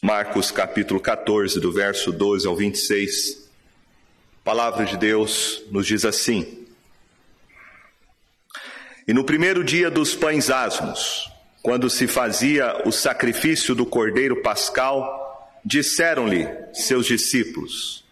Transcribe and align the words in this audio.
Marcos 0.00 0.52
capítulo 0.52 1.00
14, 1.00 1.58
do 1.58 1.72
verso 1.72 2.12
12 2.12 2.46
ao 2.46 2.54
26. 2.54 3.48
A 4.40 4.44
palavra 4.44 4.84
de 4.84 4.96
Deus 4.96 5.60
nos 5.72 5.88
diz 5.88 6.04
assim: 6.04 6.66
E 9.08 9.12
no 9.12 9.24
primeiro 9.24 9.64
dia 9.64 9.90
dos 9.90 10.14
pães 10.14 10.50
asmos, 10.50 11.28
quando 11.60 11.90
se 11.90 12.06
fazia 12.06 12.80
o 12.86 12.92
sacrifício 12.92 13.74
do 13.74 13.84
cordeiro 13.84 14.40
pascal, 14.40 15.52
disseram-lhe 15.64 16.46
seus 16.72 17.04
discípulos: 17.04 18.04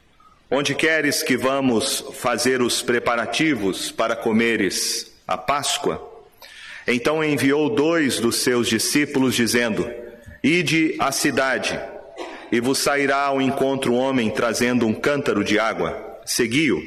Onde 0.50 0.74
queres 0.74 1.22
que 1.22 1.36
vamos 1.36 2.04
fazer 2.14 2.62
os 2.62 2.82
preparativos 2.82 3.92
para 3.92 4.16
comeres 4.16 5.12
a 5.24 5.38
Páscoa? 5.38 6.02
Então 6.84 7.22
enviou 7.22 7.72
dois 7.72 8.18
dos 8.18 8.38
seus 8.38 8.68
discípulos, 8.68 9.36
dizendo: 9.36 9.88
Ide 10.48 10.94
à 11.00 11.10
cidade, 11.10 11.76
e 12.52 12.60
vos 12.60 12.78
sairá 12.78 13.22
ao 13.22 13.42
encontro 13.42 13.92
um 13.92 13.96
homem 13.96 14.30
trazendo 14.30 14.86
um 14.86 14.94
cântaro 14.94 15.42
de 15.42 15.58
água. 15.58 16.20
Segui-o. 16.24 16.80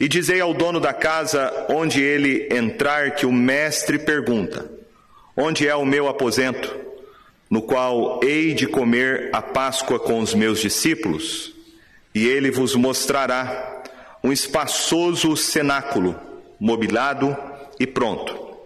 E 0.00 0.08
dizei 0.08 0.40
ao 0.40 0.52
dono 0.52 0.80
da 0.80 0.92
casa, 0.92 1.66
onde 1.68 2.02
ele 2.02 2.48
entrar, 2.50 3.12
que 3.12 3.24
o 3.24 3.30
mestre 3.30 4.00
pergunta: 4.00 4.68
Onde 5.36 5.68
é 5.68 5.76
o 5.76 5.86
meu 5.86 6.08
aposento, 6.08 6.76
no 7.48 7.62
qual 7.62 8.18
hei 8.20 8.52
de 8.52 8.66
comer 8.66 9.30
a 9.32 9.40
Páscoa 9.40 10.00
com 10.00 10.18
os 10.18 10.34
meus 10.34 10.58
discípulos? 10.58 11.54
E 12.12 12.26
ele 12.26 12.50
vos 12.50 12.74
mostrará 12.74 13.80
um 14.24 14.32
espaçoso 14.32 15.36
cenáculo, 15.36 16.18
mobilado 16.58 17.36
e 17.78 17.86
pronto. 17.86 18.56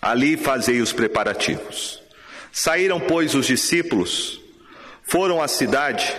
Ali 0.00 0.38
fazei 0.38 0.80
os 0.80 0.90
preparativos. 0.90 2.00
Saíram, 2.52 3.00
pois, 3.00 3.34
os 3.34 3.46
discípulos, 3.46 4.40
foram 5.02 5.42
à 5.42 5.48
cidade 5.48 6.14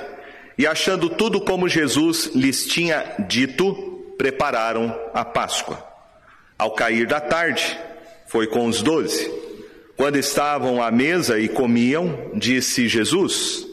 e, 0.58 0.68
achando 0.68 1.10
tudo 1.10 1.42
como 1.42 1.68
Jesus 1.68 2.32
lhes 2.34 2.66
tinha 2.66 3.16
dito, 3.28 3.74
prepararam 4.18 4.96
a 5.14 5.26
Páscoa. 5.26 5.84
Ao 6.58 6.72
cair 6.72 7.08
da 7.08 7.20
tarde, 7.20 7.80
foi 8.28 8.48
com 8.48 8.68
os 8.68 8.82
doze. 8.82 9.32
Quando 9.98 10.18
estavam 10.18 10.82
à 10.82 10.92
mesa 10.92 11.40
e 11.40 11.48
comiam, 11.48 12.32
disse 12.36 12.88
Jesus: 12.88 13.68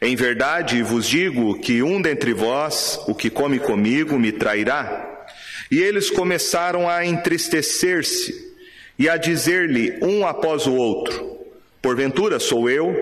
Em 0.00 0.14
verdade 0.14 0.82
vos 0.82 1.06
digo 1.06 1.58
que 1.60 1.82
um 1.82 2.00
dentre 2.02 2.32
vós, 2.32 3.00
o 3.06 3.14
que 3.14 3.30
come 3.30 3.58
comigo, 3.58 4.18
me 4.18 4.32
trairá. 4.32 5.26
E 5.70 5.80
eles 5.80 6.10
começaram 6.10 6.88
a 6.88 7.04
entristecer-se 7.04 8.54
e 8.98 9.08
a 9.08 9.16
dizer-lhe 9.16 9.98
um 10.02 10.26
após 10.26 10.66
o 10.66 10.74
outro: 10.74 11.38
Porventura 11.84 12.40
sou 12.40 12.70
eu? 12.70 12.96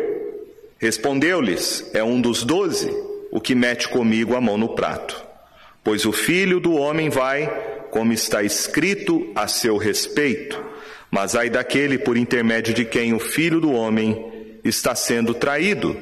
Respondeu-lhes: 0.77 1.89
É 1.95 2.03
um 2.03 2.21
dos 2.21 2.43
doze, 2.43 2.91
o 3.31 3.41
que 3.41 3.55
mete 3.55 3.89
comigo 3.89 4.35
a 4.35 4.41
mão 4.41 4.59
no 4.59 4.71
prato. 4.71 5.25
Pois 5.85 6.05
o 6.05 6.11
filho 6.11 6.59
do 6.59 6.75
homem 6.75 7.09
vai, 7.09 7.47
como 7.93 8.13
está 8.13 8.43
escrito 8.43 9.31
a 9.37 9.47
seu 9.47 9.77
respeito, 9.77 10.61
mas 11.13 11.37
ai 11.37 11.49
daquele 11.49 11.97
por 11.97 12.17
intermédio 12.17 12.75
de 12.75 12.85
quem 12.85 13.15
o 13.15 13.21
filho 13.21 13.61
do 13.61 13.71
homem 13.71 14.59
está 14.65 14.97
sendo 14.97 15.33
traído. 15.33 15.97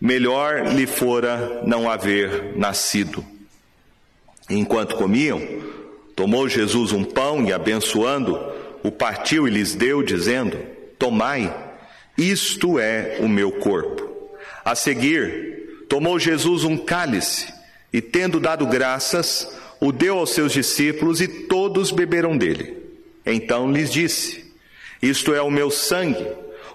Melhor 0.00 0.68
lhe 0.68 0.86
fora 0.86 1.60
não 1.66 1.90
haver 1.90 2.56
nascido. 2.56 3.24
Enquanto 4.48 4.94
comiam, 4.94 5.42
tomou 6.14 6.48
Jesus 6.48 6.92
um 6.92 7.02
pão 7.02 7.44
e, 7.44 7.52
abençoando, 7.52 8.38
o 8.80 8.92
partiu 8.92 9.48
e 9.48 9.50
lhes 9.50 9.74
deu, 9.74 10.04
dizendo: 10.04 10.56
Tomai 10.96 11.71
isto 12.16 12.78
é 12.78 13.18
o 13.20 13.28
meu 13.28 13.52
corpo. 13.52 14.10
A 14.64 14.74
seguir, 14.74 15.84
tomou 15.88 16.18
Jesus 16.18 16.64
um 16.64 16.76
cálice 16.76 17.52
e, 17.92 18.00
tendo 18.00 18.38
dado 18.38 18.66
graças, 18.66 19.48
o 19.80 19.90
deu 19.90 20.18
aos 20.18 20.30
seus 20.30 20.52
discípulos 20.52 21.20
e 21.20 21.26
todos 21.26 21.90
beberam 21.90 22.36
dele. 22.36 22.76
Então 23.24 23.70
lhes 23.70 23.90
disse: 23.90 24.44
Isto 25.00 25.34
é 25.34 25.42
o 25.42 25.50
meu 25.50 25.70
sangue, 25.70 26.26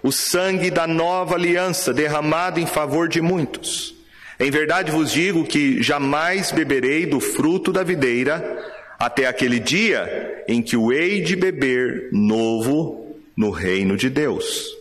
o 0.02 0.12
sangue 0.12 0.70
da 0.70 0.88
nova 0.88 1.36
aliança 1.36 1.94
derramado 1.94 2.60
em 2.60 2.66
favor 2.66 3.08
de 3.08 3.22
muitos. 3.22 3.96
Em 4.40 4.52
verdade 4.52 4.92
vos 4.92 5.12
digo 5.12 5.46
que 5.46 5.82
jamais 5.82 6.52
beberei 6.52 7.06
do 7.06 7.20
fruto 7.20 7.72
da 7.72 7.84
videira 7.84 8.74
até 9.00 9.26
aquele 9.28 9.60
dia 9.60 10.44
em 10.48 10.62
que 10.62 10.78
o 10.78 10.92
hei 10.92 11.22
de 11.22 11.36
beber 11.36 12.10
novo 12.12 13.18
no 13.36 13.50
reino 13.50 13.98
de 13.98 14.10
Deus 14.10 14.78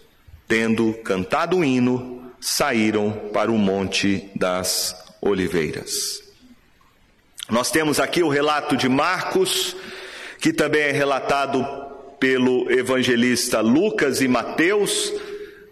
tendo 0.48 0.92
cantado 1.04 1.58
o 1.58 1.64
hino, 1.64 2.32
saíram 2.40 3.10
para 3.32 3.50
o 3.50 3.58
Monte 3.58 4.30
das 4.34 4.94
Oliveiras. 5.20 6.22
Nós 7.48 7.70
temos 7.70 8.00
aqui 8.00 8.22
o 8.22 8.28
relato 8.28 8.76
de 8.76 8.88
Marcos, 8.88 9.76
que 10.40 10.52
também 10.52 10.82
é 10.82 10.92
relatado 10.92 11.64
pelo 12.18 12.70
evangelista 12.70 13.60
Lucas 13.60 14.20
e 14.20 14.28
Mateus, 14.28 15.12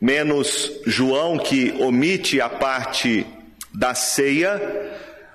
menos 0.01 0.71
João, 0.87 1.39
que 1.39 1.75
omite 1.81 2.41
a 2.41 2.49
parte 2.49 3.27
da 3.73 3.95
ceia, 3.95 4.61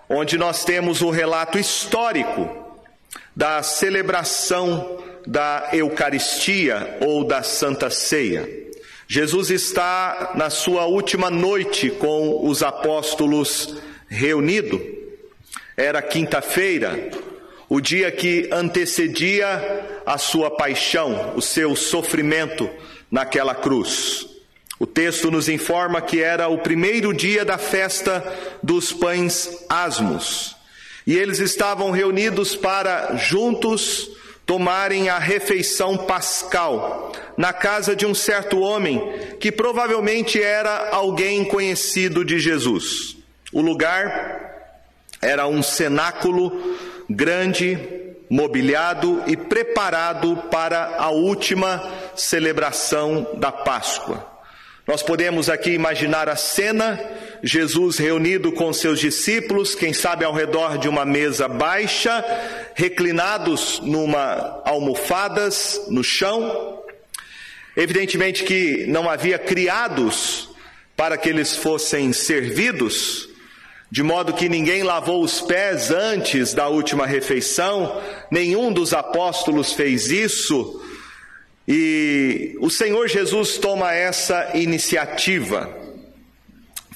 onde 0.08 0.38
nós 0.38 0.64
temos 0.64 1.02
o 1.02 1.10
relato 1.10 1.58
histórico 1.60 2.50
da 3.36 3.62
celebração 3.64 4.98
da 5.26 5.70
Eucaristia 5.74 6.98
ou 7.02 7.24
da 7.24 7.44
Santa 7.44 7.90
Ceia. 7.90 8.69
Jesus 9.12 9.50
está 9.50 10.34
na 10.36 10.52
sua 10.52 10.86
última 10.86 11.32
noite 11.32 11.90
com 11.90 12.48
os 12.48 12.62
apóstolos 12.62 13.76
reunido. 14.08 14.80
Era 15.76 16.00
quinta-feira, 16.00 17.10
o 17.68 17.82
dia 17.82 18.12
que 18.12 18.48
antecedia 18.52 20.04
a 20.06 20.20
sua 20.20 20.52
paixão, 20.52 21.34
o 21.36 21.42
seu 21.42 21.76
sofrimento 21.76 22.70
naquela 23.10 23.56
cruz. 23.56 24.28
O 24.78 24.86
texto 24.86 25.32
nos 25.32 25.50
informa 25.50 26.02
que 26.02 26.22
era 26.22 26.48
o 26.48 26.60
primeiro 26.60 27.12
dia 27.12 27.44
da 27.44 27.58
festa 27.58 28.24
dos 28.62 28.94
pães 28.94 29.66
asmos. 29.68 30.56
E 31.08 31.18
eles 31.18 31.40
estavam 31.40 31.90
reunidos 31.90 32.56
para 32.56 33.16
juntos 33.16 34.19
tomarem 34.50 35.10
a 35.10 35.20
refeição 35.20 35.96
pascal 35.96 37.12
na 37.38 37.54
casa 37.54 37.96
de 37.96 38.04
um 38.04 38.16
certo 38.16 38.60
homem 38.60 39.00
que 39.40 39.52
provavelmente 39.52 40.42
era 40.42 40.90
alguém 40.90 41.46
conhecido 41.46 42.26
de 42.26 42.40
Jesus. 42.40 43.16
O 43.54 43.62
lugar 43.62 44.74
era 45.22 45.46
um 45.46 45.62
cenáculo 45.62 46.76
grande, 47.08 47.78
mobiliado 48.28 49.22
e 49.28 49.38
preparado 49.38 50.36
para 50.50 50.96
a 50.98 51.12
última 51.12 51.88
celebração 52.16 53.28
da 53.38 53.52
Páscoa. 53.52 54.28
Nós 54.88 55.04
podemos 55.04 55.48
aqui 55.48 55.70
imaginar 55.70 56.28
a 56.28 56.36
cena, 56.36 57.00
Jesus 57.44 57.98
reunido 57.98 58.52
com 58.52 58.74
seus 58.74 59.00
discípulos, 59.00 59.76
quem 59.76 59.94
sabe 59.94 60.26
ao 60.26 60.34
redor 60.34 60.78
de 60.78 60.90
uma 60.90 61.06
mesa 61.06 61.48
baixa, 61.48 62.24
reclinados 62.76 63.80
numa 63.82 64.62
almofadas 64.66 65.82
no 65.90 66.04
chão. 66.04 66.84
Evidentemente 67.78 68.44
que 68.44 68.86
não 68.88 69.10
havia 69.10 69.40
criados 69.40 70.50
para 70.98 71.18
que 71.18 71.30
eles 71.30 71.56
fossem 71.56 72.12
servidos, 72.12 73.30
de 73.90 74.04
modo 74.04 74.34
que 74.34 74.50
ninguém 74.50 74.84
lavou 74.84 75.24
os 75.24 75.40
pés 75.40 75.92
antes 75.92 76.54
da 76.54 76.68
última 76.68 77.06
refeição, 77.06 78.02
nenhum 78.30 78.72
dos 78.72 78.94
apóstolos 78.94 79.72
fez 79.72 80.12
isso, 80.12 80.84
e 81.66 82.58
o 82.60 82.70
Senhor 82.70 83.08
Jesus 83.08 83.58
toma 83.58 83.94
essa 83.94 84.52
iniciativa. 84.56 85.79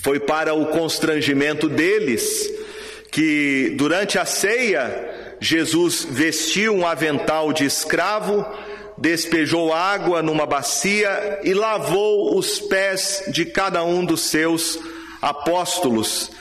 Foi 0.04 0.20
para 0.20 0.54
o 0.54 0.66
constrangimento 0.66 1.70
deles 1.70 2.52
que 3.10 3.74
durante 3.78 4.20
a 4.20 4.26
ceia 4.26 5.38
Jesus 5.40 6.04
vestiu 6.04 6.76
um 6.76 6.86
avental 6.86 7.54
de 7.54 7.64
escravo, 7.64 8.46
despejou 8.98 9.72
água 9.72 10.22
numa 10.22 10.46
bacia 10.46 11.40
e 11.46 11.54
lavou 11.54 12.38
os 12.38 12.60
pés 12.60 13.24
de 13.30 13.46
cada 13.46 13.82
um 13.86 14.04
dos 14.04 14.24
seus 14.24 14.78
apóstolos, 15.22 16.32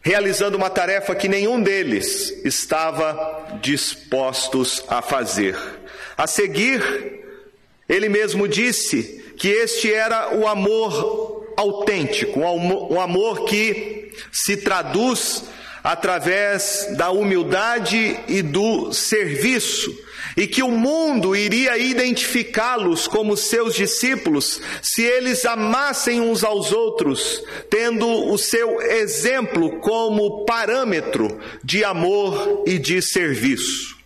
realizando 0.00 0.56
uma 0.56 0.70
tarefa 0.70 1.14
que 1.14 1.28
nenhum 1.28 1.62
deles 1.62 2.30
estava 2.46 3.58
dispostos 3.60 4.82
a 4.88 5.02
fazer. 5.02 5.54
A 6.16 6.26
seguir, 6.26 6.82
ele 7.86 8.08
mesmo 8.08 8.48
disse 8.48 9.34
que 9.36 9.48
este 9.48 9.92
era 9.92 10.34
o 10.34 10.48
amor 10.48 11.39
autêntico, 11.60 12.40
um 12.40 12.98
amor 12.98 13.44
que 13.44 14.10
se 14.32 14.56
traduz 14.56 15.44
através 15.84 16.88
da 16.96 17.10
humildade 17.10 18.18
e 18.28 18.40
do 18.40 18.92
serviço, 18.92 19.94
e 20.36 20.46
que 20.46 20.62
o 20.62 20.70
mundo 20.70 21.36
iria 21.36 21.76
identificá-los 21.76 23.06
como 23.06 23.36
seus 23.36 23.74
discípulos 23.74 24.60
se 24.82 25.02
eles 25.02 25.44
amassem 25.44 26.20
uns 26.20 26.44
aos 26.44 26.72
outros, 26.72 27.42
tendo 27.68 28.06
o 28.06 28.38
seu 28.38 28.80
exemplo 28.80 29.80
como 29.80 30.44
parâmetro 30.46 31.40
de 31.62 31.84
amor 31.84 32.64
e 32.66 32.78
de 32.78 33.02
serviço. 33.02 33.98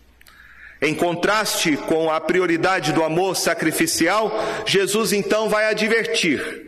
Em 0.83 0.95
contraste 0.95 1.77
com 1.77 2.11
a 2.11 2.21
prioridade 2.21 2.93
do 2.93 3.03
amor 3.03 3.37
sacrificial, 3.37 4.33
Jesus 4.67 5.13
então 5.13 5.49
vai 5.49 5.67
advertir 5.67 6.64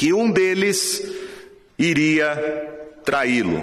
que 0.00 0.14
um 0.14 0.30
deles 0.30 1.06
iria 1.78 2.34
traí-lo. 3.04 3.62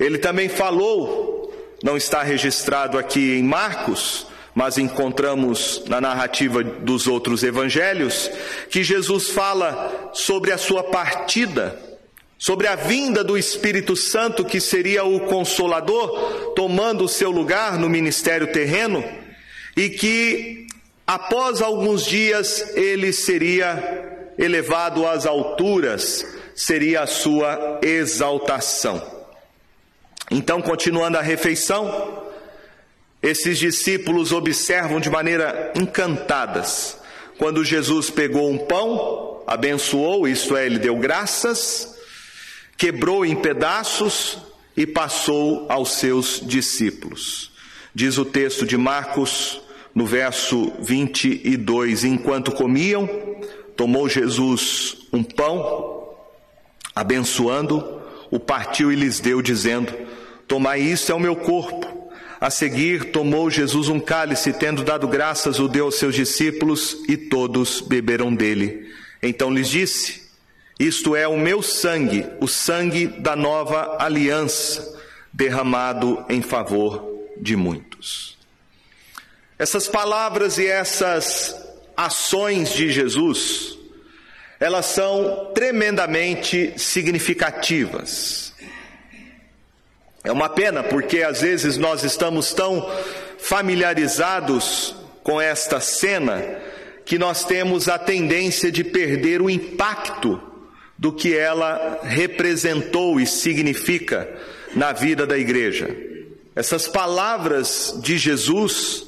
Ele 0.00 0.18
também 0.18 0.48
falou, 0.48 1.54
não 1.80 1.96
está 1.96 2.24
registrado 2.24 2.98
aqui 2.98 3.38
em 3.38 3.44
Marcos, 3.44 4.26
mas 4.52 4.78
encontramos 4.78 5.84
na 5.86 6.00
narrativa 6.00 6.64
dos 6.64 7.06
outros 7.06 7.44
evangelhos, 7.44 8.28
que 8.68 8.82
Jesus 8.82 9.30
fala 9.30 10.10
sobre 10.12 10.50
a 10.50 10.58
sua 10.58 10.82
partida, 10.82 11.80
sobre 12.36 12.66
a 12.66 12.74
vinda 12.74 13.22
do 13.22 13.38
Espírito 13.38 13.94
Santo, 13.94 14.44
que 14.44 14.60
seria 14.60 15.04
o 15.04 15.20
consolador, 15.20 16.52
tomando 16.56 17.04
o 17.04 17.08
seu 17.08 17.30
lugar 17.30 17.78
no 17.78 17.88
ministério 17.88 18.48
terreno, 18.48 19.04
e 19.76 19.88
que 19.88 20.66
após 21.06 21.62
alguns 21.62 22.04
dias 22.04 22.74
ele 22.74 23.12
seria 23.12 24.13
elevado 24.38 25.06
às 25.06 25.26
alturas, 25.26 26.26
seria 26.54 27.02
a 27.02 27.06
sua 27.06 27.80
exaltação. 27.82 29.02
Então, 30.30 30.62
continuando 30.62 31.18
a 31.18 31.22
refeição, 31.22 32.22
esses 33.22 33.58
discípulos 33.58 34.32
observam 34.32 35.00
de 35.00 35.10
maneira 35.10 35.72
encantadas 35.74 36.98
quando 37.38 37.64
Jesus 37.64 38.10
pegou 38.10 38.50
um 38.50 38.58
pão, 38.58 39.42
abençoou, 39.46 40.28
isto 40.28 40.56
é, 40.56 40.66
ele 40.66 40.78
deu 40.78 40.96
graças, 40.96 41.94
quebrou 42.76 43.26
em 43.26 43.34
pedaços 43.34 44.38
e 44.76 44.86
passou 44.86 45.66
aos 45.68 45.94
seus 45.94 46.40
discípulos. 46.44 47.50
Diz 47.94 48.18
o 48.18 48.24
texto 48.24 48.64
de 48.64 48.76
Marcos, 48.76 49.60
no 49.94 50.06
verso 50.06 50.72
22, 50.80 52.04
enquanto 52.04 52.52
comiam, 52.52 53.08
tomou 53.76 54.08
Jesus 54.08 54.96
um 55.12 55.22
pão, 55.22 56.14
abençoando, 56.94 58.02
o 58.30 58.38
partiu 58.38 58.92
e 58.92 58.96
lhes 58.96 59.20
deu, 59.20 59.40
dizendo: 59.40 59.92
Tomai 60.46 60.80
isso 60.80 61.10
é 61.10 61.14
o 61.14 61.20
meu 61.20 61.36
corpo. 61.36 61.92
A 62.40 62.50
seguir, 62.50 63.12
tomou 63.12 63.50
Jesus 63.50 63.88
um 63.88 64.00
cálice, 64.00 64.52
tendo 64.52 64.84
dado 64.84 65.08
graças, 65.08 65.58
o 65.58 65.68
deu 65.68 65.86
aos 65.86 65.94
seus 65.94 66.14
discípulos, 66.14 66.98
e 67.08 67.16
todos 67.16 67.80
beberam 67.80 68.34
dele. 68.34 68.92
Então 69.22 69.50
lhes 69.50 69.68
disse: 69.68 70.28
Isto 70.78 71.16
é 71.16 71.26
o 71.26 71.38
meu 71.38 71.62
sangue, 71.62 72.26
o 72.40 72.48
sangue 72.48 73.06
da 73.06 73.34
nova 73.34 73.96
aliança, 73.98 75.00
derramado 75.32 76.24
em 76.28 76.42
favor 76.42 77.02
de 77.40 77.56
muitos. 77.56 78.36
Essas 79.58 79.88
palavras 79.88 80.58
e 80.58 80.66
essas 80.66 81.63
ações 81.96 82.70
de 82.72 82.90
Jesus, 82.90 83.78
elas 84.58 84.86
são 84.86 85.52
tremendamente 85.54 86.72
significativas. 86.76 88.52
É 90.22 90.32
uma 90.32 90.48
pena 90.48 90.82
porque 90.82 91.22
às 91.22 91.42
vezes 91.42 91.76
nós 91.76 92.02
estamos 92.02 92.52
tão 92.54 92.90
familiarizados 93.38 94.96
com 95.22 95.40
esta 95.40 95.80
cena 95.80 96.42
que 97.04 97.18
nós 97.18 97.44
temos 97.44 97.88
a 97.88 97.98
tendência 97.98 98.72
de 98.72 98.82
perder 98.82 99.42
o 99.42 99.50
impacto 99.50 100.40
do 100.96 101.12
que 101.12 101.36
ela 101.36 102.00
representou 102.02 103.20
e 103.20 103.26
significa 103.26 104.28
na 104.74 104.92
vida 104.92 105.26
da 105.26 105.36
igreja. 105.36 105.94
Essas 106.56 106.88
palavras 106.88 107.98
de 108.02 108.16
Jesus 108.16 109.04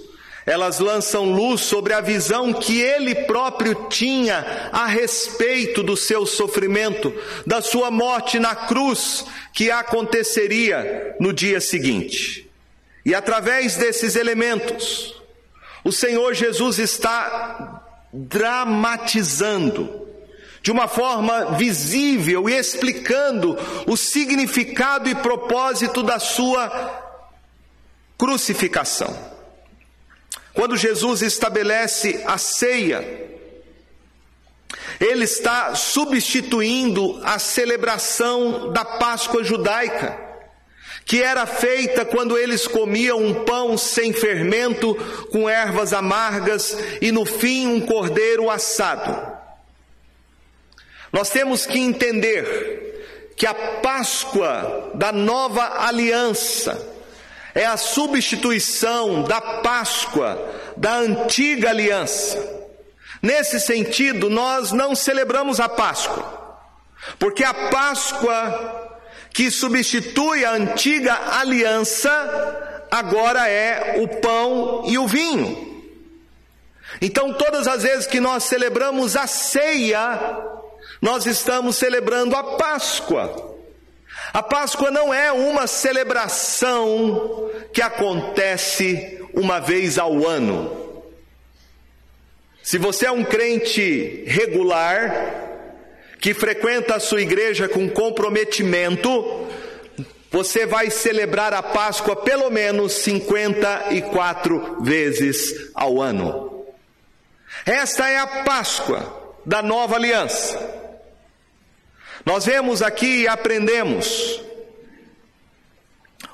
elas 0.46 0.78
lançam 0.78 1.24
luz 1.24 1.62
sobre 1.62 1.92
a 1.92 2.00
visão 2.00 2.52
que 2.52 2.80
ele 2.80 3.16
próprio 3.26 3.88
tinha 3.88 4.70
a 4.70 4.86
respeito 4.86 5.82
do 5.82 5.96
seu 5.96 6.24
sofrimento, 6.24 7.12
da 7.44 7.60
sua 7.60 7.90
morte 7.90 8.38
na 8.38 8.54
cruz, 8.54 9.26
que 9.52 9.72
aconteceria 9.72 11.16
no 11.18 11.32
dia 11.32 11.60
seguinte. 11.60 12.48
E 13.04 13.12
através 13.12 13.74
desses 13.74 14.14
elementos, 14.14 15.20
o 15.82 15.90
Senhor 15.90 16.32
Jesus 16.32 16.78
está 16.78 17.82
dramatizando 18.12 20.06
de 20.62 20.70
uma 20.70 20.86
forma 20.86 21.56
visível 21.56 22.48
e 22.48 22.54
explicando 22.56 23.58
o 23.84 23.96
significado 23.96 25.08
e 25.08 25.14
propósito 25.16 26.04
da 26.04 26.20
sua 26.20 27.02
crucificação. 28.16 29.35
Quando 30.56 30.74
Jesus 30.74 31.20
estabelece 31.20 32.24
a 32.26 32.38
ceia, 32.38 33.26
ele 34.98 35.24
está 35.24 35.74
substituindo 35.74 37.20
a 37.22 37.38
celebração 37.38 38.72
da 38.72 38.82
Páscoa 38.82 39.44
judaica, 39.44 40.18
que 41.04 41.22
era 41.22 41.44
feita 41.44 42.06
quando 42.06 42.38
eles 42.38 42.66
comiam 42.66 43.18
um 43.18 43.44
pão 43.44 43.76
sem 43.76 44.14
fermento, 44.14 44.94
com 45.30 45.46
ervas 45.46 45.92
amargas 45.92 46.74
e 47.02 47.12
no 47.12 47.26
fim 47.26 47.66
um 47.66 47.82
cordeiro 47.82 48.48
assado. 48.48 49.36
Nós 51.12 51.28
temos 51.28 51.66
que 51.66 51.78
entender 51.78 53.34
que 53.36 53.46
a 53.46 53.52
Páscoa 53.54 54.92
da 54.94 55.12
nova 55.12 55.86
aliança, 55.86 56.95
é 57.56 57.64
a 57.64 57.78
substituição 57.78 59.22
da 59.22 59.40
Páscoa 59.40 60.38
da 60.76 60.96
antiga 60.96 61.70
aliança. 61.70 62.38
Nesse 63.22 63.58
sentido, 63.58 64.28
nós 64.28 64.72
não 64.72 64.94
celebramos 64.94 65.58
a 65.58 65.66
Páscoa, 65.66 66.60
porque 67.18 67.42
a 67.42 67.54
Páscoa 67.54 68.92
que 69.32 69.50
substitui 69.50 70.44
a 70.44 70.52
antiga 70.52 71.14
aliança 71.38 72.86
agora 72.90 73.48
é 73.48 74.02
o 74.02 74.08
pão 74.20 74.84
e 74.86 74.98
o 74.98 75.06
vinho. 75.06 75.82
Então, 77.00 77.32
todas 77.32 77.66
as 77.66 77.82
vezes 77.82 78.06
que 78.06 78.20
nós 78.20 78.44
celebramos 78.44 79.16
a 79.16 79.26
ceia, 79.26 80.20
nós 81.00 81.24
estamos 81.24 81.76
celebrando 81.76 82.36
a 82.36 82.56
Páscoa. 82.58 83.55
A 84.36 84.42
Páscoa 84.42 84.90
não 84.90 85.14
é 85.14 85.32
uma 85.32 85.66
celebração 85.66 87.50
que 87.72 87.80
acontece 87.80 89.18
uma 89.32 89.58
vez 89.60 89.96
ao 89.96 90.28
ano. 90.28 91.02
Se 92.62 92.76
você 92.76 93.06
é 93.06 93.10
um 93.10 93.24
crente 93.24 94.24
regular, 94.26 95.70
que 96.20 96.34
frequenta 96.34 96.96
a 96.96 97.00
sua 97.00 97.22
igreja 97.22 97.66
com 97.66 97.88
comprometimento, 97.88 99.48
você 100.30 100.66
vai 100.66 100.90
celebrar 100.90 101.54
a 101.54 101.62
Páscoa 101.62 102.14
pelo 102.14 102.50
menos 102.50 102.92
54 102.92 104.82
vezes 104.82 105.70
ao 105.74 105.98
ano. 106.02 106.66
Esta 107.64 108.10
é 108.10 108.18
a 108.18 108.26
Páscoa 108.44 109.34
da 109.46 109.62
nova 109.62 109.96
aliança. 109.96 110.85
Nós 112.26 112.44
vemos 112.44 112.82
aqui 112.82 113.22
e 113.22 113.28
aprendemos 113.28 114.42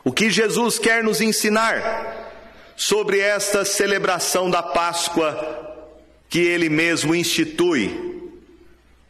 o 0.03 0.11
que 0.11 0.31
Jesus 0.31 0.79
quer 0.79 1.05
nos 1.05 1.21
ensinar 1.21 2.33
sobre 2.75 3.21
esta 3.21 3.63
celebração 3.63 4.51
da 4.51 4.63
Páscoa 4.63 5.85
que 6.31 6.39
ele 6.41 6.71
mesmo 6.71 7.15
institui 7.15 8.31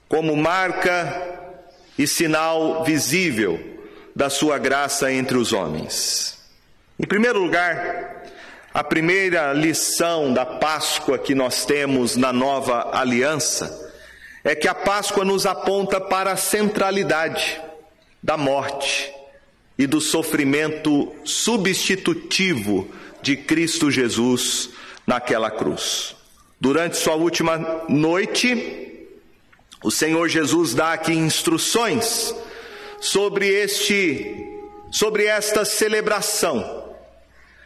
como 0.08 0.36
marca 0.36 1.22
e 1.96 2.04
sinal 2.04 2.82
visível 2.82 3.78
da 4.14 4.28
sua 4.28 4.58
graça 4.58 5.12
entre 5.12 5.36
os 5.38 5.52
homens. 5.52 6.36
Em 6.98 7.06
primeiro 7.06 7.38
lugar, 7.38 8.24
a 8.74 8.82
primeira 8.82 9.52
lição 9.52 10.32
da 10.32 10.44
Páscoa 10.44 11.16
que 11.16 11.32
nós 11.32 11.64
temos 11.64 12.16
na 12.16 12.32
nova 12.32 12.90
aliança 12.92 13.91
é 14.44 14.54
que 14.54 14.68
a 14.68 14.74
Páscoa 14.74 15.24
nos 15.24 15.46
aponta 15.46 16.00
para 16.00 16.32
a 16.32 16.36
centralidade 16.36 17.60
da 18.22 18.36
morte 18.36 19.12
e 19.78 19.86
do 19.86 20.00
sofrimento 20.00 21.14
substitutivo 21.24 22.88
de 23.20 23.36
Cristo 23.36 23.90
Jesus 23.90 24.70
naquela 25.06 25.50
cruz. 25.50 26.14
Durante 26.60 26.96
sua 26.96 27.14
última 27.14 27.84
noite, 27.88 29.08
o 29.82 29.90
Senhor 29.90 30.28
Jesus 30.28 30.74
dá 30.74 30.92
aqui 30.92 31.12
instruções 31.12 32.34
sobre 33.00 33.48
este 33.48 34.48
sobre 34.92 35.24
esta 35.24 35.64
celebração, 35.64 36.94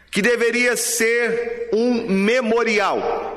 que 0.09 0.21
deveria 0.21 0.77
ser 0.77 1.69
um 1.73 2.07
memorial. 2.07 3.36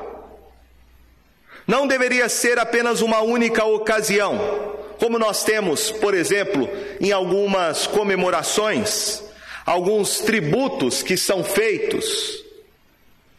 Não 1.71 1.87
deveria 1.87 2.27
ser 2.27 2.59
apenas 2.59 2.99
uma 2.99 3.21
única 3.21 3.63
ocasião, 3.63 4.75
como 4.99 5.17
nós 5.17 5.45
temos, 5.45 5.89
por 5.89 6.13
exemplo, 6.13 6.69
em 6.99 7.13
algumas 7.13 7.87
comemorações, 7.87 9.23
alguns 9.65 10.19
tributos 10.19 11.01
que 11.01 11.15
são 11.15 11.45
feitos 11.45 12.43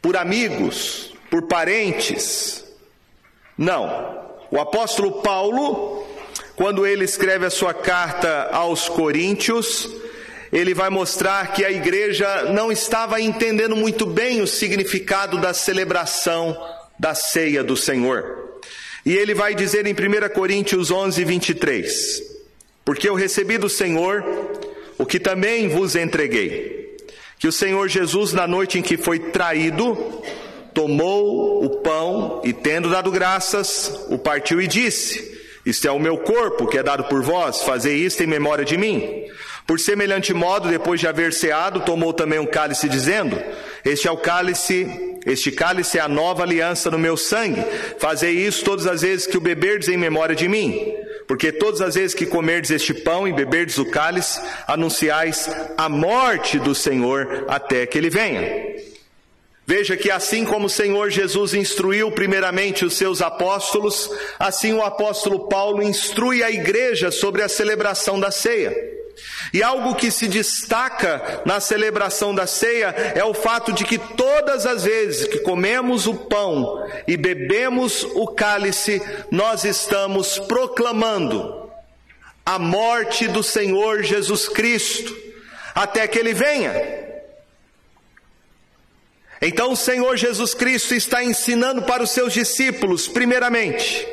por 0.01 0.17
amigos, 0.17 1.13
por 1.31 1.43
parentes. 1.43 2.65
Não. 3.59 4.25
O 4.51 4.59
apóstolo 4.59 5.21
Paulo, 5.21 6.03
quando 6.57 6.87
ele 6.87 7.05
escreve 7.05 7.45
a 7.45 7.51
sua 7.51 7.75
carta 7.75 8.49
aos 8.51 8.89
Coríntios, 8.89 9.91
ele 10.51 10.73
vai 10.73 10.89
mostrar 10.89 11.53
que 11.53 11.67
a 11.67 11.71
igreja 11.71 12.45
não 12.45 12.73
estava 12.73 13.21
entendendo 13.21 13.77
muito 13.77 14.07
bem 14.07 14.41
o 14.41 14.47
significado 14.47 15.37
da 15.37 15.53
celebração 15.53 16.57
da 17.03 17.17
ceia 17.17 17.65
do 17.65 17.77
Senhor. 17.77 18.61
E 19.05 19.13
ele 19.13 19.35
vai 19.35 19.57
dizer 19.57 19.89
em 19.89 19.93
1 19.93 20.33
Coríntios 20.33 20.93
11, 20.93 21.25
23: 21.25 22.23
Porque 22.85 23.09
eu 23.09 23.17
recebi 23.17 23.59
do 23.59 23.69
Senhor 23.69 24.25
o 24.97 25.05
que 25.05 25.19
também 25.19 25.67
vos 25.67 25.97
entreguei, 25.97 26.97
que 27.41 27.49
o 27.49 27.53
Senhor 27.53 27.89
Jesus, 27.89 28.33
na 28.33 28.47
noite 28.47 28.79
em 28.79 28.83
que 28.83 28.97
foi 28.97 29.19
traído, 29.19 29.99
tomou 30.73 31.65
o 31.65 31.71
pão 31.81 32.41
e, 32.45 32.53
tendo 32.53 32.89
dado 32.89 33.11
graças, 33.11 34.07
o 34.09 34.17
partiu 34.17 34.63
e 34.63 34.69
disse: 34.69 35.43
Isto 35.67 35.89
é 35.89 35.91
o 35.91 35.99
meu 35.99 36.19
corpo 36.19 36.69
que 36.69 36.79
é 36.79 36.85
dado 36.85 37.03
por 37.09 37.21
vós, 37.21 37.63
fazei 37.63 37.97
isto 37.97 38.23
em 38.23 38.29
memória 38.29 38.65
de 38.65 38.77
mim. 38.77 39.25
Por 39.67 39.79
semelhante 39.79 40.35
modo, 40.35 40.69
depois 40.69 41.01
de 41.01 41.07
haver 41.07 41.33
ceado, 41.33 41.81
tomou 41.81 42.13
também 42.13 42.39
um 42.39 42.47
cálice, 42.47 42.89
dizendo: 42.89 43.41
Este 43.85 44.09
é 44.09 44.11
o 44.11 44.17
cálice, 44.17 45.19
este 45.25 45.53
cálice 45.53 45.99
é 45.99 46.01
a 46.01 46.09
nova 46.09 46.43
aliança 46.43 46.91
no 46.91 46.99
meu 46.99 47.17
sangue. 47.17 47.65
Fazei 47.99 48.33
isso 48.33 48.65
todas 48.65 48.87
as 48.87 49.03
vezes 49.03 49.27
que 49.27 49.37
o 49.37 49.41
beberdes 49.41 49.89
em 49.89 49.97
memória 49.97 50.35
de 50.35 50.49
mim. 50.49 50.95
Porque 51.29 51.53
todas 51.53 51.81
as 51.81 51.95
vezes 51.95 52.15
que 52.15 52.27
comerdes 52.27 52.71
este 52.71 52.93
pão 52.93 53.27
e 53.27 53.33
beberdes 53.33 53.79
o 53.79 53.87
cálice, 53.87 54.41
anunciais 54.67 55.49
a 55.79 55.89
morte 55.89 56.59
do 56.59 56.75
Senhor 56.75 57.45
até 57.49 57.87
que 57.87 57.97
ele 57.97 58.11
venha. 58.11 58.73
Veja 59.65 59.97
que 59.97 60.11
assim 60.11 60.45
como 60.45 60.67
o 60.67 60.71
Senhor 60.71 61.09
Jesus 61.09 61.55
instruiu 61.55 62.11
primeiramente 62.11 62.85
os 62.85 62.95
seus 62.95 63.23
apóstolos, 63.23 64.11
assim 64.39 64.73
o 64.73 64.83
apóstolo 64.83 65.49
Paulo 65.49 65.83
instrui 65.83 66.43
a 66.43 66.51
igreja 66.51 67.13
sobre 67.13 67.43
a 67.43 67.49
celebração 67.49 68.19
da 68.19 68.33
ceia. 68.33 69.02
E 69.53 69.63
algo 69.63 69.95
que 69.95 70.11
se 70.11 70.29
destaca 70.29 71.43
na 71.45 71.61
celebração 71.61 72.35
da 72.35 72.47
ceia 72.47 72.89
é 73.15 73.25
o 73.25 73.35
fato 73.35 73.73
de 73.73 73.85
que 73.85 73.99
todas 73.99 74.67
as 74.67 74.85
vezes 74.85 75.27
que 75.27 75.39
comemos 75.41 76.07
o 76.07 76.15
pão 76.15 76.87
e 77.07 77.17
bebemos 77.17 78.05
o 78.15 78.27
cálice, 78.29 79.03
nós 79.31 79.65
estamos 79.65 80.39
proclamando 80.39 81.71
a 82.45 82.59
morte 82.59 83.29
do 83.29 83.43
Senhor 83.43 84.03
Jesus 84.03 84.49
Cristo, 84.49 85.17
até 85.75 86.07
que 86.09 86.19
ele 86.19 86.35
venha. 86.35 86.73
Então 89.41 89.73
o 89.73 89.77
Senhor 89.77 90.17
Jesus 90.17 90.55
Cristo 90.55 90.95
está 90.95 91.23
ensinando 91.23 91.83
para 91.83 92.03
os 92.03 92.11
seus 92.11 92.33
discípulos, 92.33 93.09
primeiramente, 93.09 94.07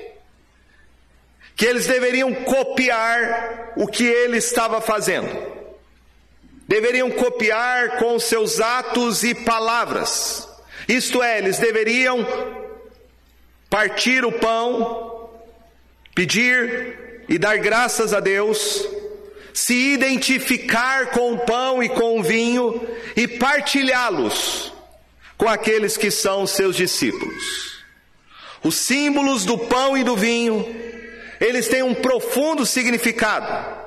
que 1.59 1.65
eles 1.65 1.85
deveriam 1.85 2.33
copiar 2.33 3.73
o 3.75 3.85
que 3.85 4.05
ele 4.05 4.37
estava 4.37 4.79
fazendo. 4.79 5.27
Deveriam 6.65 7.11
copiar 7.11 7.97
com 7.97 8.17
seus 8.17 8.61
atos 8.61 9.25
e 9.25 9.35
palavras. 9.35 10.47
Isto 10.87 11.21
é, 11.21 11.37
eles 11.37 11.59
deveriam 11.59 12.25
partir 13.69 14.23
o 14.23 14.31
pão, 14.31 15.31
pedir 16.15 17.25
e 17.27 17.37
dar 17.37 17.57
graças 17.57 18.13
a 18.13 18.21
Deus, 18.21 18.87
se 19.53 19.91
identificar 19.95 21.07
com 21.07 21.33
o 21.33 21.39
pão 21.39 21.83
e 21.83 21.89
com 21.89 22.21
o 22.21 22.23
vinho 22.23 22.87
e 23.17 23.27
partilhá-los 23.27 24.71
com 25.37 25.49
aqueles 25.49 25.97
que 25.97 26.09
são 26.09 26.47
seus 26.47 26.77
discípulos. 26.77 27.83
Os 28.63 28.75
símbolos 28.75 29.43
do 29.43 29.57
pão 29.57 29.97
e 29.97 30.05
do 30.05 30.15
vinho, 30.15 30.88
eles 31.39 31.67
têm 31.67 31.83
um 31.83 31.93
profundo 31.93 32.65
significado. 32.65 33.79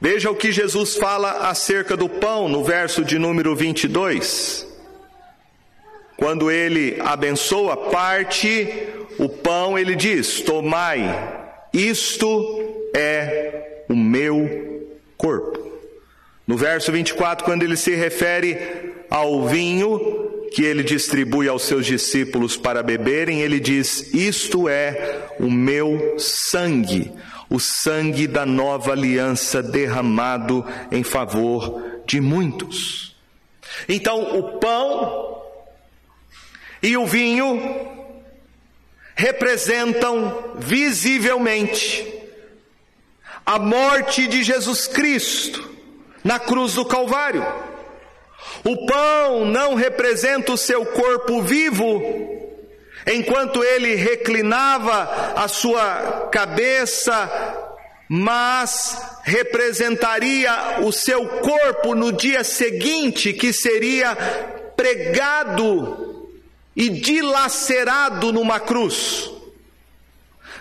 Veja 0.00 0.30
o 0.30 0.34
que 0.34 0.50
Jesus 0.50 0.96
fala 0.96 1.48
acerca 1.48 1.96
do 1.96 2.08
pão 2.08 2.48
no 2.48 2.64
verso 2.64 3.04
de 3.04 3.18
número 3.18 3.54
22. 3.54 4.66
Quando 6.16 6.50
ele 6.50 7.00
abençoa 7.00 7.76
parte 7.76 8.68
o 9.18 9.28
pão, 9.28 9.78
ele 9.78 9.94
diz: 9.94 10.40
Tomai, 10.40 11.02
isto 11.72 12.90
é 12.94 13.84
o 13.88 13.94
meu 13.96 14.88
corpo. 15.16 15.60
No 16.46 16.56
verso 16.56 16.90
24, 16.90 17.44
quando 17.44 17.62
ele 17.62 17.76
se 17.76 17.94
refere 17.94 19.04
ao 19.08 19.46
vinho 19.46 20.31
que 20.54 20.62
ele 20.62 20.82
distribui 20.82 21.48
aos 21.48 21.62
seus 21.62 21.86
discípulos 21.86 22.56
para 22.56 22.82
beberem, 22.82 23.40
ele 23.40 23.58
diz: 23.58 24.12
Isto 24.12 24.68
é 24.68 25.28
o 25.38 25.50
meu 25.50 26.16
sangue, 26.18 27.12
o 27.48 27.58
sangue 27.58 28.26
da 28.26 28.44
nova 28.44 28.92
aliança 28.92 29.62
derramado 29.62 30.64
em 30.90 31.02
favor 31.02 32.02
de 32.06 32.20
muitos. 32.20 33.16
Então, 33.88 34.38
o 34.38 34.58
pão 34.58 35.42
e 36.82 36.96
o 36.96 37.06
vinho 37.06 37.90
representam 39.14 40.56
visivelmente 40.58 42.12
a 43.44 43.58
morte 43.58 44.26
de 44.26 44.42
Jesus 44.42 44.86
Cristo 44.86 45.70
na 46.22 46.38
cruz 46.38 46.74
do 46.74 46.84
Calvário. 46.84 47.71
O 48.64 48.86
pão 48.86 49.44
não 49.44 49.74
representa 49.74 50.52
o 50.52 50.56
seu 50.56 50.86
corpo 50.86 51.42
vivo, 51.42 52.02
enquanto 53.06 53.62
ele 53.64 53.94
reclinava 53.94 55.34
a 55.36 55.48
sua 55.48 56.28
cabeça, 56.30 57.28
mas 58.08 58.96
representaria 59.22 60.80
o 60.82 60.92
seu 60.92 61.26
corpo 61.26 61.94
no 61.94 62.12
dia 62.12 62.44
seguinte, 62.44 63.32
que 63.32 63.52
seria 63.52 64.14
pregado 64.76 66.28
e 66.76 66.88
dilacerado 66.88 68.32
numa 68.32 68.60
cruz. 68.60 69.30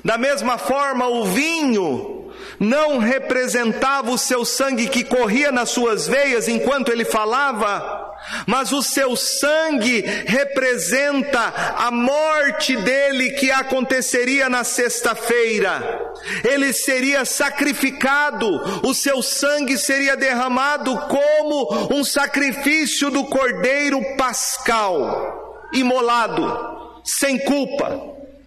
Da 0.03 0.17
mesma 0.17 0.57
forma, 0.57 1.07
o 1.07 1.25
vinho 1.25 2.20
não 2.61 2.99
representava 2.99 4.11
o 4.11 4.19
seu 4.19 4.45
sangue 4.45 4.87
que 4.87 5.03
corria 5.03 5.51
nas 5.51 5.71
suas 5.71 6.07
veias 6.07 6.47
enquanto 6.47 6.91
ele 6.91 7.03
falava, 7.03 8.13
mas 8.45 8.71
o 8.71 8.83
seu 8.83 9.15
sangue 9.15 10.01
representa 10.27 11.39
a 11.75 11.89
morte 11.89 12.77
dele 12.77 13.31
que 13.31 13.49
aconteceria 13.49 14.47
na 14.47 14.63
sexta-feira. 14.63 16.13
Ele 16.47 16.71
seria 16.71 17.25
sacrificado, 17.25 18.47
o 18.87 18.93
seu 18.93 19.23
sangue 19.23 19.75
seria 19.75 20.15
derramado 20.15 20.95
como 21.07 21.95
um 21.95 22.03
sacrifício 22.03 23.09
do 23.09 23.25
cordeiro 23.25 23.99
pascal, 24.17 25.67
imolado, 25.73 27.01
sem 27.03 27.39
culpa, 27.39 27.99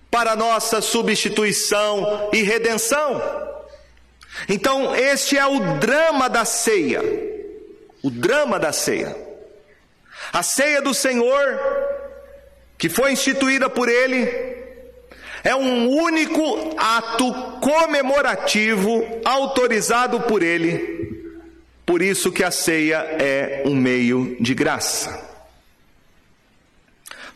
para 0.09 0.37
nossa 0.37 0.81
substituição 0.81 2.31
e 2.33 2.43
redenção. 2.43 3.45
Então, 4.49 4.95
este 4.95 5.39
é 5.39 5.47
o 5.47 5.79
drama 5.79 6.29
da 6.29 6.45
ceia. 6.45 7.03
O 8.03 8.11
drama 8.11 8.59
da 8.59 8.73
ceia. 8.73 9.17
A 10.33 10.43
ceia 10.43 10.83
do 10.83 10.93
Senhor, 10.93 11.61
que 12.77 12.89
foi 12.89 13.13
instituída 13.13 13.71
por 13.71 13.89
Ele, 13.89 14.29
é 15.43 15.55
um 15.55 15.89
único 15.89 16.75
ato 16.77 17.33
comemorativo 17.61 19.05
autorizado 19.25 20.21
por 20.23 20.43
Ele. 20.43 21.23
Por 21.87 22.03
isso 22.03 22.33
que 22.33 22.43
a 22.43 22.51
ceia 22.51 22.97
é 23.19 23.63
um 23.67 23.75
meio 23.75 24.37
de 24.41 24.55
graça. 24.55 25.23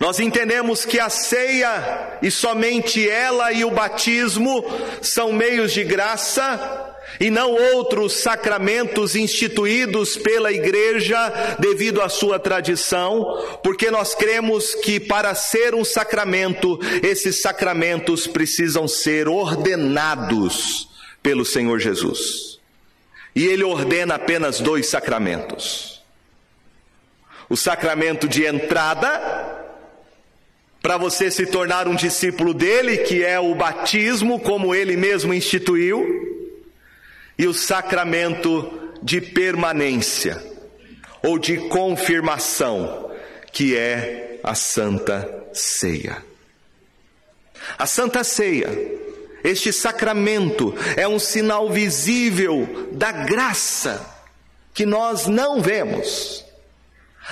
Nós 0.00 0.21
entendemos 0.21 0.85
que 0.85 1.00
a 1.00 1.11
ceia 1.11 2.19
e 2.23 2.31
somente 2.31 3.09
ela 3.09 3.52
e 3.52 3.64
o 3.64 3.71
batismo 3.71 4.64
são 5.02 5.33
meios 5.33 5.73
de 5.73 5.83
graça 5.83 6.88
e 7.21 7.31
não 7.31 7.53
outros 7.75 8.15
sacramentos 8.15 9.17
instituídos 9.17 10.17
pela 10.17 10.53
igreja 10.53 11.57
devido 11.59 12.00
à 12.00 12.09
sua 12.09 12.38
tradição, 12.38 13.59
porque 13.62 13.91
nós 13.91 14.15
cremos 14.15 14.75
que 14.75 15.00
para 15.00 15.35
ser 15.35 15.75
um 15.75 15.85
sacramento, 15.85 16.79
esses 17.03 17.41
sacramentos 17.41 18.27
precisam 18.27 18.87
ser 18.87 19.29
ordenados 19.29 20.88
pelo 21.23 21.45
Senhor 21.45 21.79
Jesus. 21.79 22.59
E 23.35 23.47
ele 23.47 23.65
ordena 23.65 24.15
apenas 24.15 24.61
dois 24.61 24.87
sacramentos: 24.87 26.03
o 27.49 27.57
sacramento 27.57 28.29
de 28.29 28.45
entrada, 28.45 29.57
para 30.81 30.97
você 30.97 31.31
se 31.31 31.47
tornar 31.47 31.88
um 31.88 31.95
discípulo 31.95 32.55
dele, 32.55 32.99
que 32.99 33.25
é 33.25 33.38
o 33.38 33.55
batismo, 33.55 34.41
como 34.41 34.75
ele 34.75 34.97
mesmo 34.97 35.35
instituiu, 35.35 36.29
e 37.38 37.47
o 37.47 37.54
sacramento 37.54 38.92
de 39.02 39.21
permanência, 39.21 40.42
ou 41.23 41.38
de 41.38 41.57
confirmação, 41.68 43.11
que 43.52 43.76
é 43.76 44.40
a 44.42 44.54
Santa 44.54 45.47
Ceia. 45.52 46.25
A 47.78 47.87
Santa 47.87 48.25
Ceia, 48.25 48.68
este 49.45 49.73
sacramento, 49.73 50.75
é 50.97 51.07
um 51.07 51.18
sinal 51.18 51.71
visível 51.71 52.88
da 52.92 53.12
graça 53.12 54.04
que 54.75 54.85
nós 54.85 55.26
não 55.26 55.61
vemos. 55.61 56.45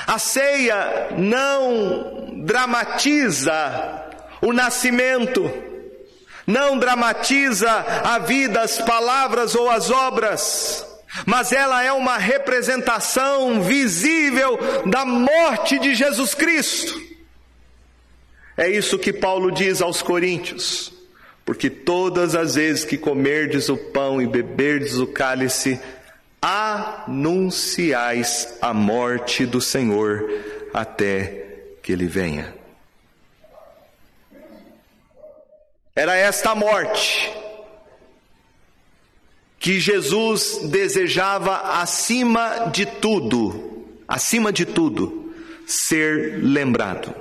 A 0.07 0.19
ceia 0.19 1.09
não 1.17 2.43
dramatiza 2.45 4.05
o 4.43 4.53
nascimento, 4.53 5.51
não 6.47 6.79
dramatiza 6.79 7.71
a 7.71 8.19
vida, 8.19 8.61
as 8.61 8.79
palavras 8.79 9.55
ou 9.55 9.69
as 9.69 9.91
obras, 9.91 10.87
mas 11.25 11.53
ela 11.53 11.83
é 11.83 11.93
uma 11.93 12.19
representação 12.19 13.63
visível 13.63 14.59
da 14.87 15.05
morte 15.05 15.79
de 15.79 15.95
Jesus 15.95 16.35
Cristo. 16.35 17.01
É 18.57 18.71
isso 18.71 18.99
que 18.99 19.13
Paulo 19.13 19.51
diz 19.51 19.83
aos 19.83 20.01
Coríntios, 20.01 20.93
porque 21.45 21.69
todas 21.69 22.35
as 22.35 22.55
vezes 22.55 22.85
que 22.85 22.97
comerdes 22.97 23.69
o 23.69 23.77
pão 23.77 24.23
e 24.23 24.27
beberdes 24.27 24.95
o 24.95 25.07
cálice, 25.07 25.81
anunciais 26.41 27.79
a 28.61 28.73
morte 28.73 29.45
do 29.45 29.61
Senhor 29.61 30.31
até 30.73 31.45
que 31.83 31.93
ele 31.93 32.07
venha. 32.07 32.56
Era 35.97 36.15
esta 36.15 36.55
morte 36.55 37.33
que 39.59 39.81
Jesus 39.81 40.59
desejava 40.65 41.81
acima 41.81 42.71
de 42.71 42.85
tudo, 42.85 43.89
acima 44.07 44.53
de 44.53 44.67
tudo, 44.67 45.35
ser 45.67 46.39
lembrado. 46.45 47.15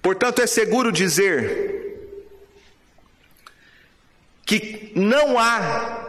Portanto, 0.00 0.40
é 0.40 0.46
seguro 0.46 0.90
dizer 0.90 1.76
que 4.46 4.90
não 4.96 5.38
há 5.38 6.08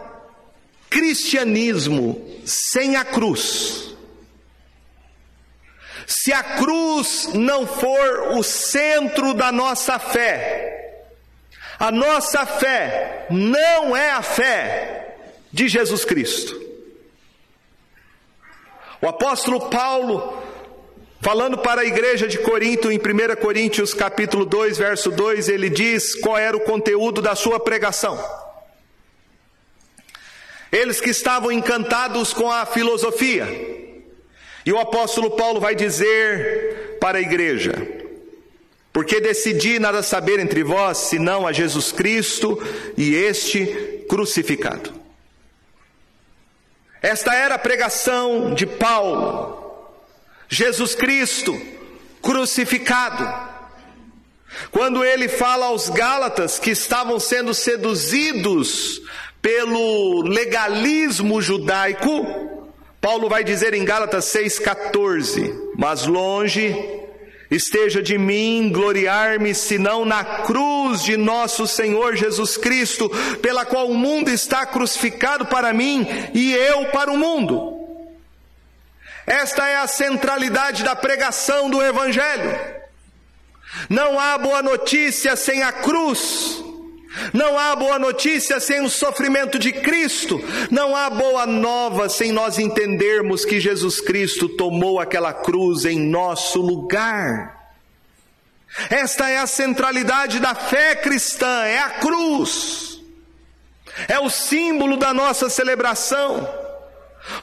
cristianismo 0.88 2.40
sem 2.46 2.96
a 2.96 3.04
cruz. 3.04 3.94
Se 6.06 6.32
a 6.32 6.42
cruz 6.42 7.28
não 7.34 7.66
for 7.66 8.38
o 8.38 8.42
centro 8.42 9.34
da 9.34 9.52
nossa 9.52 9.98
fé, 9.98 10.79
a 11.80 11.90
nossa 11.90 12.44
fé 12.44 13.26
não 13.30 13.96
é 13.96 14.10
a 14.10 14.20
fé 14.20 15.16
de 15.50 15.66
Jesus 15.66 16.04
Cristo. 16.04 16.60
O 19.00 19.08
apóstolo 19.08 19.70
Paulo, 19.70 20.42
falando 21.22 21.56
para 21.56 21.80
a 21.80 21.86
igreja 21.86 22.28
de 22.28 22.36
Corinto, 22.36 22.92
em 22.92 22.98
1 22.98 23.40
Coríntios 23.40 23.94
capítulo 23.94 24.44
2, 24.44 24.76
verso 24.76 25.10
2, 25.10 25.48
ele 25.48 25.70
diz 25.70 26.14
qual 26.16 26.36
era 26.36 26.54
o 26.54 26.64
conteúdo 26.64 27.22
da 27.22 27.34
sua 27.34 27.58
pregação. 27.58 28.22
Eles 30.70 31.00
que 31.00 31.08
estavam 31.08 31.50
encantados 31.50 32.34
com 32.34 32.52
a 32.52 32.66
filosofia. 32.66 33.46
E 34.66 34.70
o 34.70 34.78
apóstolo 34.78 35.30
Paulo 35.30 35.58
vai 35.58 35.74
dizer 35.74 36.98
para 37.00 37.16
a 37.16 37.22
igreja: 37.22 37.99
Porque 38.92 39.20
decidi 39.20 39.78
nada 39.78 40.02
saber 40.02 40.40
entre 40.40 40.64
vós, 40.64 40.98
senão 40.98 41.46
a 41.46 41.52
Jesus 41.52 41.92
Cristo 41.92 42.60
e 42.96 43.14
este 43.14 44.04
crucificado. 44.08 44.92
Esta 47.00 47.34
era 47.34 47.54
a 47.54 47.58
pregação 47.58 48.52
de 48.52 48.66
Paulo. 48.66 49.58
Jesus 50.48 50.94
Cristo 50.94 51.58
crucificado. 52.20 53.50
Quando 54.70 55.04
ele 55.04 55.28
fala 55.28 55.66
aos 55.66 55.88
Gálatas 55.88 56.58
que 56.58 56.70
estavam 56.70 57.20
sendo 57.20 57.54
seduzidos 57.54 59.00
pelo 59.40 60.22
legalismo 60.22 61.40
judaico, 61.40 62.60
Paulo 63.00 63.28
vai 63.28 63.42
dizer 63.44 63.72
em 63.72 63.84
Gálatas 63.84 64.26
6,14: 64.26 65.72
Mas 65.76 66.04
longe 66.04 66.76
esteja 67.50 68.02
de 68.02 68.16
mim 68.16 68.70
gloriar-me, 68.72 69.54
senão 69.54 70.04
na 70.04 70.22
cruz 70.22 71.02
de 71.02 71.16
nosso 71.16 71.66
Senhor 71.66 72.16
Jesus 72.16 72.56
Cristo, 72.56 73.08
pela 73.42 73.66
qual 73.66 73.88
o 73.88 73.94
mundo 73.94 74.30
está 74.30 74.64
crucificado 74.64 75.46
para 75.46 75.72
mim 75.72 76.06
e 76.32 76.54
eu 76.54 76.86
para 76.86 77.10
o 77.10 77.18
mundo. 77.18 77.78
Esta 79.26 79.68
é 79.68 79.76
a 79.76 79.86
centralidade 79.86 80.82
da 80.82 80.94
pregação 80.96 81.68
do 81.68 81.82
Evangelho. 81.82 82.58
Não 83.88 84.18
há 84.18 84.36
boa 84.38 84.62
notícia 84.62 85.36
sem 85.36 85.62
a 85.62 85.72
cruz. 85.72 86.69
Não 87.32 87.58
há 87.58 87.74
boa 87.74 87.98
notícia 87.98 88.60
sem 88.60 88.80
o 88.82 88.88
sofrimento 88.88 89.58
de 89.58 89.72
Cristo. 89.72 90.40
Não 90.70 90.94
há 90.94 91.10
boa 91.10 91.44
nova 91.44 92.08
sem 92.08 92.30
nós 92.30 92.58
entendermos 92.58 93.44
que 93.44 93.58
Jesus 93.58 94.00
Cristo 94.00 94.48
tomou 94.48 95.00
aquela 95.00 95.32
cruz 95.32 95.84
em 95.84 95.98
nosso 95.98 96.60
lugar. 96.60 97.58
Esta 98.88 99.28
é 99.28 99.38
a 99.38 99.46
centralidade 99.48 100.38
da 100.38 100.54
fé 100.54 100.94
cristã, 100.94 101.64
é 101.64 101.78
a 101.80 101.90
cruz. 101.90 103.00
É 104.06 104.20
o 104.20 104.30
símbolo 104.30 104.96
da 104.96 105.12
nossa 105.12 105.50
celebração. 105.50 106.48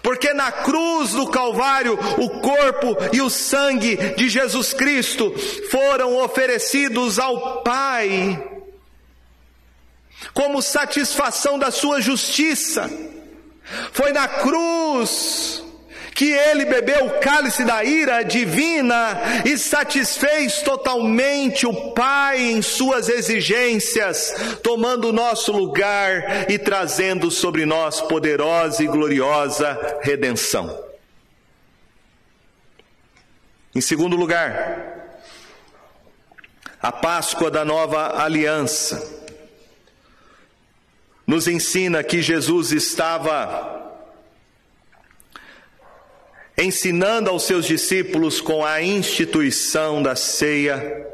Porque 0.01 0.34
na 0.34 0.49
cruz 0.49 1.12
do 1.12 1.27
Calvário, 1.27 1.99
o 2.17 2.39
corpo 2.39 2.97
e 3.12 3.21
o 3.21 3.30
sangue 3.30 3.97
de 4.15 4.30
Jesus 4.30 4.73
Cristo 4.73 5.34
foram 5.69 6.23
oferecidos 6.23 7.19
ao 7.19 7.62
Pai 7.63 8.57
como 10.34 10.62
satisfação 10.62 11.58
da 11.58 11.71
sua 11.71 12.01
justiça. 12.01 12.89
Foi 13.91 14.12
na 14.12 14.27
cruz 14.27 15.63
que 16.17 16.32
ele 16.32 16.65
bebeu 16.65 17.06
o 17.06 17.19
cálice 17.19 17.63
da 17.63 17.84
ira 17.84 18.23
divina 18.23 19.19
e 19.45 19.56
satisfez 19.56 20.62
totalmente 20.63 21.67
o 21.67 21.91
Pai 21.91 22.41
em 22.41 22.60
suas 22.60 23.08
exigências, 23.08 24.34
tomando 24.63 25.10
o 25.10 25.13
nosso 25.13 25.51
lugar 25.51 26.49
e 26.49 26.58
trazendo 26.58 27.30
sobre 27.30 27.67
nós 27.67 28.01
poderosa 28.01 28.84
e 28.84 28.88
gloriosa 28.88 29.99
redenção. 30.01 30.84
Em 33.75 33.82
segundo 33.82 34.15
lugar, 34.15 35.13
a 36.82 36.91
Páscoa 36.91 37.51
da 37.51 37.63
nova 37.63 38.19
aliança 38.23 39.27
nos 41.28 41.46
ensina 41.46 42.02
que 42.02 42.22
Jesus 42.22 42.72
estava 42.72 43.76
ensinando 46.58 47.30
aos 47.30 47.44
seus 47.44 47.66
discípulos 47.66 48.40
com 48.40 48.66
a 48.66 48.82
instituição 48.82 50.02
da 50.02 50.16
ceia 50.16 51.06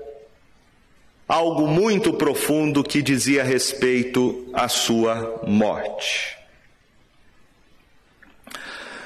algo 1.27 1.67
muito 1.67 2.13
profundo 2.13 2.83
que 2.83 3.01
dizia 3.01 3.43
respeito 3.43 4.47
à 4.53 4.67
sua 4.67 5.41
morte. 5.47 6.37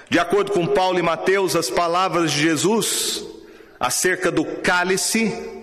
De 0.09 0.19
acordo 0.19 0.51
com 0.51 0.67
Paulo 0.67 0.99
e 0.99 1.01
Mateus, 1.01 1.55
as 1.55 1.69
palavras 1.69 2.31
de 2.33 2.41
Jesus 2.41 3.25
acerca 3.79 4.29
do 4.29 4.43
cálice 4.61 5.56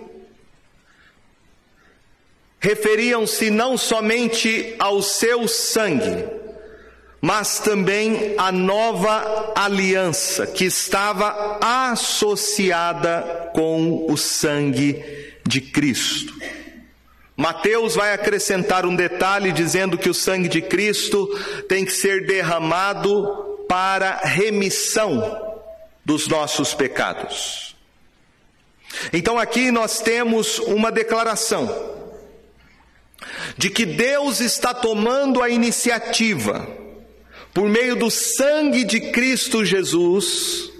referiam-se 2.59 3.49
não 3.49 3.77
somente 3.77 4.75
ao 4.79 5.01
seu 5.01 5.47
sangue, 5.47 6.25
mas 7.21 7.59
também 7.59 8.35
à 8.37 8.51
nova 8.51 9.53
aliança 9.55 10.45
que 10.45 10.65
estava 10.65 11.59
associada 11.61 13.51
com 13.53 14.05
o 14.09 14.17
sangue 14.17 15.03
de 15.45 15.61
Cristo. 15.61 16.33
Mateus 17.37 17.95
vai 17.95 18.13
acrescentar 18.13 18.85
um 18.85 18.95
detalhe 18.95 19.51
dizendo 19.51 19.97
que 19.97 20.09
o 20.09 20.13
sangue 20.13 20.47
de 20.47 20.61
Cristo 20.61 21.27
tem 21.67 21.83
que 21.83 21.91
ser 21.91 22.25
derramado 22.25 23.65
para 23.67 24.17
remissão 24.23 25.55
dos 26.05 26.27
nossos 26.27 26.73
pecados. 26.73 27.75
Então 29.11 29.37
aqui 29.37 29.71
nós 29.71 29.99
temos 29.99 30.59
uma 30.59 30.91
declaração 30.91 32.04
de 33.57 33.69
que 33.69 33.85
Deus 33.85 34.39
está 34.39 34.73
tomando 34.73 35.41
a 35.41 35.49
iniciativa, 35.49 36.67
por 37.53 37.69
meio 37.69 37.95
do 37.95 38.09
sangue 38.11 38.83
de 38.83 39.11
Cristo 39.11 39.63
Jesus, 39.63 40.71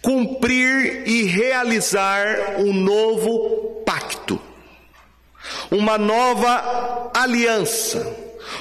cumprir 0.00 1.06
e 1.06 1.24
realizar 1.24 2.56
um 2.58 2.72
novo 2.72 3.82
pacto, 3.84 4.40
uma 5.70 5.96
nova 5.96 7.10
aliança, 7.14 8.16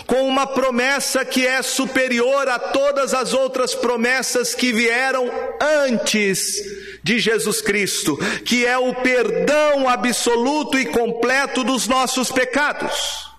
com 0.05 0.27
uma 0.27 0.47
promessa 0.47 1.25
que 1.25 1.45
é 1.45 1.61
superior 1.61 2.47
a 2.47 2.59
todas 2.59 3.13
as 3.13 3.33
outras 3.33 3.73
promessas 3.73 4.53
que 4.53 4.71
vieram 4.71 5.29
antes 5.59 6.90
de 7.03 7.19
Jesus 7.19 7.61
Cristo, 7.61 8.17
que 8.45 8.65
é 8.65 8.77
o 8.77 8.93
perdão 8.95 9.89
absoluto 9.89 10.77
e 10.77 10.85
completo 10.85 11.63
dos 11.63 11.87
nossos 11.87 12.31
pecados. 12.31 13.31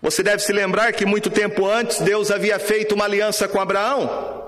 Você 0.00 0.22
deve 0.22 0.42
se 0.42 0.52
lembrar 0.52 0.92
que 0.92 1.04
muito 1.04 1.28
tempo 1.28 1.66
antes 1.66 2.00
Deus 2.00 2.30
havia 2.30 2.58
feito 2.58 2.94
uma 2.94 3.04
aliança 3.04 3.48
com 3.48 3.60
Abraão. 3.60 4.38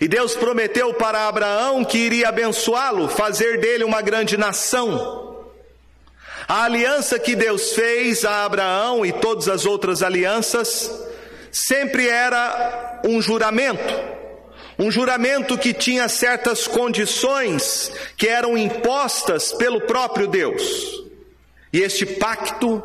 E 0.00 0.08
Deus 0.08 0.34
prometeu 0.34 0.94
para 0.94 1.28
Abraão 1.28 1.84
que 1.84 1.98
iria 1.98 2.28
abençoá-lo, 2.28 3.08
fazer 3.08 3.60
dele 3.60 3.84
uma 3.84 4.02
grande 4.02 4.36
nação. 4.36 5.34
A 6.46 6.64
aliança 6.64 7.18
que 7.18 7.34
Deus 7.34 7.72
fez 7.72 8.24
a 8.24 8.44
Abraão 8.44 9.04
e 9.04 9.12
todas 9.12 9.48
as 9.48 9.64
outras 9.64 10.02
alianças 10.02 10.90
sempre 11.50 12.08
era 12.08 13.00
um 13.04 13.20
juramento. 13.20 14.13
Um 14.78 14.90
juramento 14.90 15.56
que 15.56 15.72
tinha 15.72 16.08
certas 16.08 16.66
condições 16.66 17.92
que 18.16 18.26
eram 18.26 18.58
impostas 18.58 19.52
pelo 19.52 19.80
próprio 19.82 20.26
Deus. 20.26 21.04
E 21.72 21.80
este 21.80 22.04
pacto 22.04 22.82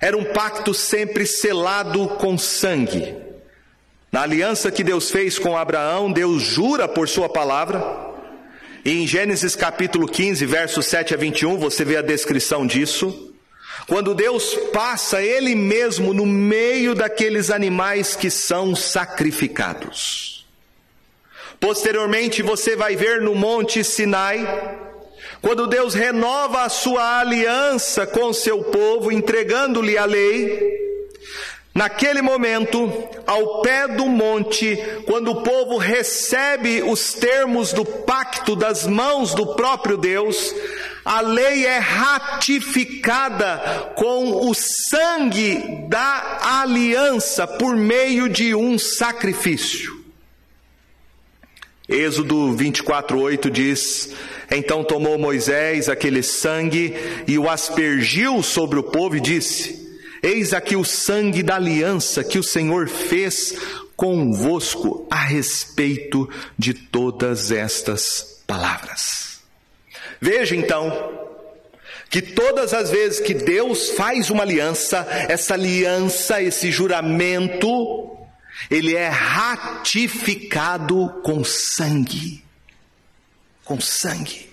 era 0.00 0.16
um 0.16 0.24
pacto 0.24 0.72
sempre 0.72 1.26
selado 1.26 2.08
com 2.08 2.38
sangue. 2.38 3.14
Na 4.10 4.22
aliança 4.22 4.70
que 4.70 4.82
Deus 4.82 5.10
fez 5.10 5.38
com 5.38 5.56
Abraão, 5.56 6.10
Deus 6.10 6.42
jura 6.42 6.88
por 6.88 7.08
sua 7.08 7.28
palavra. 7.28 8.10
E 8.84 9.02
em 9.02 9.06
Gênesis 9.06 9.54
capítulo 9.54 10.08
15, 10.08 10.44
versos 10.46 10.86
7 10.86 11.14
a 11.14 11.16
21, 11.16 11.58
você 11.58 11.84
vê 11.84 11.96
a 11.96 12.02
descrição 12.02 12.66
disso. 12.66 13.32
Quando 13.86 14.14
Deus 14.14 14.54
passa 14.72 15.22
Ele 15.22 15.54
mesmo 15.54 16.14
no 16.14 16.26
meio 16.26 16.94
daqueles 16.94 17.50
animais 17.50 18.16
que 18.16 18.30
são 18.30 18.74
sacrificados. 18.74 20.39
Posteriormente, 21.60 22.42
você 22.42 22.74
vai 22.74 22.96
ver 22.96 23.20
no 23.20 23.34
Monte 23.34 23.84
Sinai, 23.84 24.78
quando 25.42 25.66
Deus 25.66 25.92
renova 25.92 26.62
a 26.62 26.70
sua 26.70 27.20
aliança 27.20 28.06
com 28.06 28.32
seu 28.32 28.64
povo, 28.64 29.12
entregando-lhe 29.12 29.98
a 29.98 30.06
lei, 30.06 30.58
naquele 31.74 32.22
momento, 32.22 32.90
ao 33.26 33.60
pé 33.60 33.86
do 33.86 34.06
monte, 34.06 34.74
quando 35.04 35.32
o 35.32 35.42
povo 35.42 35.76
recebe 35.76 36.82
os 36.82 37.12
termos 37.12 37.74
do 37.74 37.84
pacto 37.84 38.56
das 38.56 38.86
mãos 38.86 39.34
do 39.34 39.54
próprio 39.54 39.98
Deus, 39.98 40.54
a 41.04 41.20
lei 41.20 41.66
é 41.66 41.78
ratificada 41.78 43.92
com 43.96 44.48
o 44.48 44.54
sangue 44.54 45.86
da 45.88 46.62
aliança 46.62 47.46
por 47.46 47.76
meio 47.76 48.30
de 48.30 48.54
um 48.54 48.78
sacrifício. 48.78 49.99
Êxodo 51.90 52.54
24:8 52.56 53.50
diz: 53.50 54.10
Então 54.48 54.84
tomou 54.84 55.18
Moisés 55.18 55.88
aquele 55.88 56.22
sangue 56.22 56.94
e 57.26 57.36
o 57.36 57.50
aspergiu 57.50 58.44
sobre 58.44 58.78
o 58.78 58.82
povo 58.84 59.16
e 59.16 59.20
disse: 59.20 59.98
Eis 60.22 60.54
aqui 60.54 60.76
o 60.76 60.84
sangue 60.84 61.42
da 61.42 61.56
aliança 61.56 62.22
que 62.22 62.38
o 62.38 62.44
Senhor 62.44 62.88
fez 62.88 63.56
convosco 63.96 65.04
a 65.10 65.16
respeito 65.24 66.30
de 66.56 66.74
todas 66.74 67.50
estas 67.50 68.40
palavras. 68.46 69.40
Veja 70.20 70.54
então 70.54 71.28
que 72.08 72.22
todas 72.22 72.72
as 72.72 72.88
vezes 72.90 73.18
que 73.18 73.34
Deus 73.34 73.90
faz 73.90 74.30
uma 74.30 74.44
aliança, 74.44 75.06
essa 75.28 75.54
aliança, 75.54 76.40
esse 76.40 76.70
juramento, 76.70 78.19
ele 78.68 78.96
é 78.96 79.08
ratificado 79.08 81.08
com 81.22 81.44
sangue. 81.44 82.44
Com 83.64 83.80
sangue. 83.80 84.50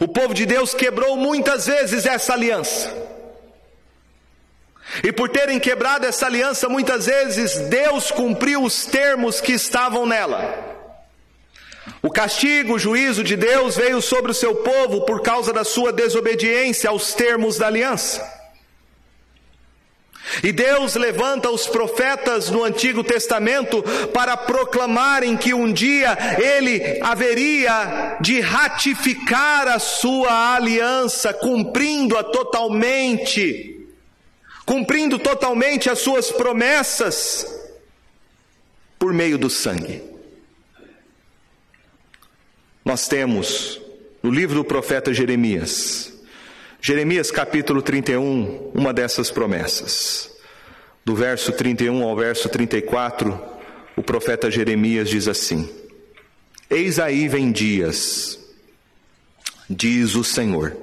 O 0.00 0.06
povo 0.06 0.32
de 0.32 0.46
Deus 0.46 0.72
quebrou 0.72 1.16
muitas 1.16 1.66
vezes 1.66 2.06
essa 2.06 2.32
aliança. 2.32 2.92
E 5.02 5.10
por 5.10 5.28
terem 5.28 5.58
quebrado 5.58 6.06
essa 6.06 6.26
aliança, 6.26 6.68
muitas 6.68 7.06
vezes 7.06 7.58
Deus 7.68 8.10
cumpriu 8.10 8.62
os 8.62 8.86
termos 8.86 9.40
que 9.40 9.52
estavam 9.52 10.06
nela. 10.06 10.72
O 12.00 12.10
castigo, 12.10 12.74
o 12.74 12.78
juízo 12.78 13.24
de 13.24 13.36
Deus 13.36 13.76
veio 13.76 14.00
sobre 14.00 14.30
o 14.30 14.34
seu 14.34 14.56
povo 14.56 15.04
por 15.04 15.22
causa 15.22 15.52
da 15.52 15.64
sua 15.64 15.92
desobediência 15.92 16.90
aos 16.90 17.14
termos 17.14 17.58
da 17.58 17.66
aliança. 17.66 18.33
E 20.42 20.52
Deus 20.52 20.94
levanta 20.94 21.50
os 21.50 21.66
profetas 21.66 22.50
no 22.50 22.64
Antigo 22.64 23.04
Testamento 23.04 23.82
para 24.12 24.36
proclamarem 24.36 25.36
que 25.36 25.52
um 25.52 25.72
dia 25.72 26.16
ele 26.38 26.98
haveria 27.02 28.16
de 28.20 28.40
ratificar 28.40 29.68
a 29.68 29.78
sua 29.78 30.54
aliança, 30.54 31.32
cumprindo-a 31.32 32.24
totalmente, 32.24 33.86
cumprindo 34.64 35.18
totalmente 35.18 35.90
as 35.90 35.98
suas 35.98 36.30
promessas 36.32 37.46
por 38.98 39.12
meio 39.12 39.36
do 39.36 39.50
sangue. 39.50 40.02
Nós 42.82 43.06
temos 43.06 43.80
no 44.22 44.30
livro 44.30 44.56
do 44.56 44.64
profeta 44.64 45.12
Jeremias, 45.12 46.13
Jeremias 46.86 47.30
capítulo 47.30 47.80
31, 47.80 48.72
uma 48.74 48.92
dessas 48.92 49.30
promessas. 49.30 50.30
Do 51.02 51.14
verso 51.14 51.50
31 51.50 52.02
ao 52.02 52.14
verso 52.14 52.46
34, 52.46 53.40
o 53.96 54.02
profeta 54.02 54.50
Jeremias 54.50 55.08
diz 55.08 55.26
assim: 55.26 55.66
Eis 56.68 56.98
aí 56.98 57.26
vem 57.26 57.50
dias, 57.50 58.38
diz 59.70 60.14
o 60.14 60.22
Senhor, 60.22 60.76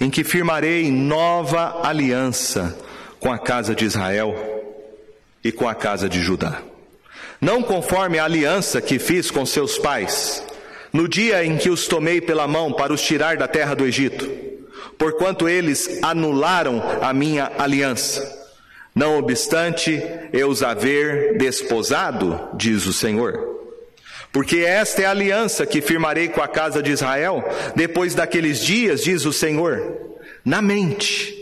em 0.00 0.08
que 0.08 0.22
firmarei 0.22 0.92
nova 0.92 1.84
aliança 1.84 2.78
com 3.18 3.32
a 3.32 3.38
casa 3.40 3.74
de 3.74 3.84
Israel 3.84 4.36
e 5.42 5.50
com 5.50 5.68
a 5.68 5.74
casa 5.74 6.08
de 6.08 6.20
Judá. 6.20 6.62
Não 7.40 7.64
conforme 7.64 8.20
a 8.20 8.26
aliança 8.26 8.80
que 8.80 9.00
fiz 9.00 9.28
com 9.28 9.44
seus 9.44 9.76
pais, 9.76 10.40
no 10.92 11.08
dia 11.08 11.44
em 11.44 11.56
que 11.56 11.68
os 11.68 11.88
tomei 11.88 12.20
pela 12.20 12.46
mão 12.46 12.72
para 12.72 12.92
os 12.92 13.02
tirar 13.02 13.36
da 13.36 13.48
terra 13.48 13.74
do 13.74 13.84
Egito 13.84 14.49
porquanto 14.98 15.48
eles 15.48 15.98
anularam 16.02 16.82
a 17.00 17.12
minha 17.12 17.50
aliança. 17.58 18.40
Não 18.94 19.18
obstante 19.18 20.02
eu 20.32 20.48
os 20.48 20.62
haver 20.62 21.38
desposado, 21.38 22.48
diz 22.54 22.86
o 22.86 22.92
Senhor. 22.92 23.48
Porque 24.32 24.58
esta 24.58 25.02
é 25.02 25.06
a 25.06 25.10
aliança 25.10 25.66
que 25.66 25.80
firmarei 25.80 26.28
com 26.28 26.40
a 26.40 26.48
casa 26.48 26.82
de 26.82 26.90
Israel 26.92 27.44
depois 27.74 28.14
daqueles 28.14 28.60
dias, 28.60 29.02
diz 29.02 29.24
o 29.24 29.32
Senhor, 29.32 29.98
na 30.44 30.62
mente. 30.62 31.36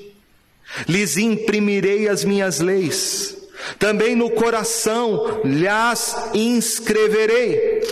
Lhes 0.86 1.16
imprimirei 1.16 2.08
as 2.08 2.24
minhas 2.24 2.60
leis, 2.60 3.36
também 3.78 4.14
no 4.14 4.30
coração 4.30 5.40
lhes 5.44 6.16
inscreverei. 6.34 7.82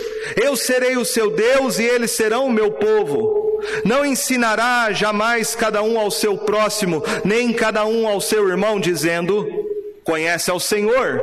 Eu 0.41 0.55
serei 0.55 0.97
o 0.97 1.05
seu 1.05 1.31
Deus 1.31 1.79
e 1.79 1.83
eles 1.83 2.11
serão 2.11 2.45
o 2.45 2.51
meu 2.51 2.71
povo. 2.71 3.46
Não 3.83 4.05
ensinará 4.05 4.91
jamais 4.91 5.55
cada 5.55 5.81
um 5.83 5.99
ao 5.99 6.11
seu 6.11 6.37
próximo, 6.37 7.03
nem 7.23 7.53
cada 7.53 7.85
um 7.85 8.07
ao 8.07 8.21
seu 8.21 8.47
irmão, 8.47 8.79
dizendo: 8.79 9.47
Conhece 10.03 10.49
ao 10.49 10.59
Senhor, 10.59 11.21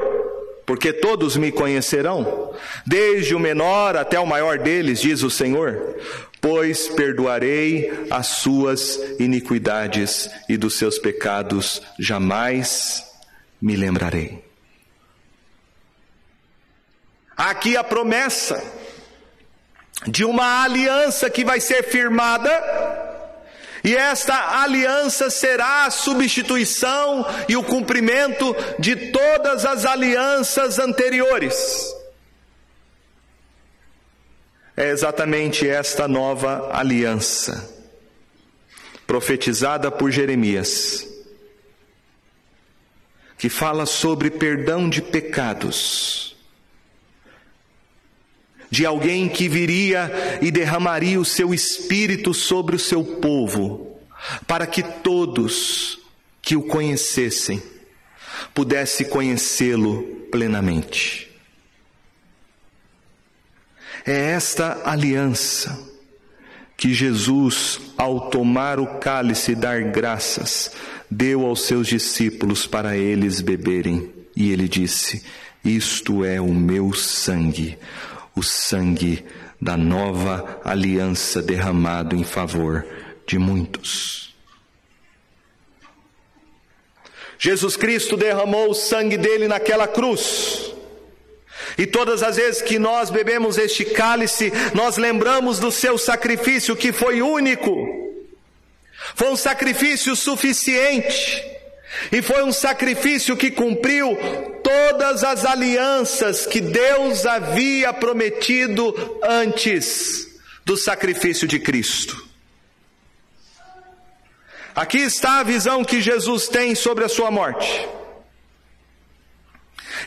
porque 0.66 0.92
todos 0.92 1.36
me 1.36 1.50
conhecerão, 1.50 2.54
desde 2.86 3.34
o 3.34 3.40
menor 3.40 3.96
até 3.96 4.18
o 4.18 4.26
maior 4.26 4.58
deles, 4.58 5.00
diz 5.00 5.22
o 5.22 5.30
Senhor. 5.30 5.96
Pois 6.40 6.88
perdoarei 6.88 8.06
as 8.10 8.26
suas 8.26 9.00
iniquidades 9.18 10.28
e 10.46 10.58
dos 10.58 10.74
seus 10.74 10.98
pecados 10.98 11.80
jamais 11.98 13.02
me 13.60 13.76
lembrarei. 13.76 14.44
Aqui 17.36 17.76
a 17.76 17.82
promessa 17.82 18.62
de 20.06 20.24
uma 20.24 20.62
aliança 20.62 21.30
que 21.30 21.44
vai 21.44 21.60
ser 21.60 21.84
firmada, 21.84 22.50
e 23.82 23.94
esta 23.94 24.62
aliança 24.62 25.28
será 25.28 25.84
a 25.84 25.90
substituição 25.90 27.26
e 27.48 27.54
o 27.54 27.62
cumprimento 27.62 28.56
de 28.78 28.96
todas 29.12 29.66
as 29.66 29.84
alianças 29.84 30.78
anteriores. 30.78 31.94
É 34.74 34.88
exatamente 34.88 35.68
esta 35.68 36.08
nova 36.08 36.70
aliança, 36.72 37.70
profetizada 39.06 39.90
por 39.90 40.10
Jeremias, 40.10 41.06
que 43.36 43.50
fala 43.50 43.84
sobre 43.84 44.30
perdão 44.30 44.88
de 44.88 45.02
pecados, 45.02 46.33
de 48.74 48.84
alguém 48.84 49.28
que 49.28 49.48
viria 49.48 50.10
e 50.42 50.50
derramaria 50.50 51.20
o 51.20 51.24
seu 51.24 51.54
espírito 51.54 52.34
sobre 52.34 52.74
o 52.74 52.78
seu 52.78 53.04
povo, 53.04 54.00
para 54.48 54.66
que 54.66 54.82
todos 54.82 56.00
que 56.42 56.56
o 56.56 56.62
conhecessem 56.62 57.62
pudesse 58.52 59.04
conhecê-lo 59.04 60.02
plenamente. 60.28 61.30
É 64.04 64.32
esta 64.32 64.82
aliança 64.84 65.78
que 66.76 66.92
Jesus, 66.92 67.80
ao 67.96 68.28
tomar 68.28 68.80
o 68.80 68.98
cálice 68.98 69.52
e 69.52 69.54
dar 69.54 69.84
graças, 69.84 70.72
deu 71.08 71.46
aos 71.46 71.64
seus 71.64 71.86
discípulos 71.86 72.66
para 72.66 72.96
eles 72.96 73.40
beberem. 73.40 74.10
E 74.34 74.50
ele 74.50 74.66
disse: 74.66 75.22
Isto 75.64 76.24
é 76.24 76.40
o 76.40 76.52
meu 76.52 76.92
sangue, 76.92 77.78
o 78.34 78.42
sangue 78.42 79.24
da 79.60 79.76
nova 79.76 80.60
aliança 80.64 81.40
derramado 81.40 82.16
em 82.16 82.24
favor 82.24 82.86
de 83.26 83.38
muitos. 83.38 84.34
Jesus 87.38 87.76
Cristo 87.76 88.16
derramou 88.16 88.70
o 88.70 88.74
sangue 88.74 89.16
dele 89.16 89.46
naquela 89.46 89.86
cruz. 89.86 90.72
E 91.76 91.86
todas 91.86 92.22
as 92.22 92.36
vezes 92.36 92.62
que 92.62 92.78
nós 92.78 93.10
bebemos 93.10 93.58
este 93.58 93.84
cálice, 93.84 94.52
nós 94.74 94.96
lembramos 94.96 95.58
do 95.58 95.70
seu 95.70 95.98
sacrifício 95.98 96.76
que 96.76 96.92
foi 96.92 97.22
único. 97.22 97.72
Foi 99.14 99.30
um 99.30 99.36
sacrifício 99.36 100.16
suficiente. 100.16 101.53
E 102.10 102.22
foi 102.22 102.42
um 102.42 102.52
sacrifício 102.52 103.36
que 103.36 103.50
cumpriu 103.50 104.16
todas 104.62 105.24
as 105.24 105.44
alianças 105.44 106.46
que 106.46 106.60
Deus 106.60 107.26
havia 107.26 107.92
prometido 107.92 108.94
antes 109.22 110.26
do 110.64 110.76
sacrifício 110.76 111.46
de 111.46 111.58
Cristo. 111.58 112.24
Aqui 114.74 114.98
está 114.98 115.38
a 115.38 115.44
visão 115.44 115.84
que 115.84 116.00
Jesus 116.00 116.48
tem 116.48 116.74
sobre 116.74 117.04
a 117.04 117.08
sua 117.08 117.30
morte. 117.30 117.88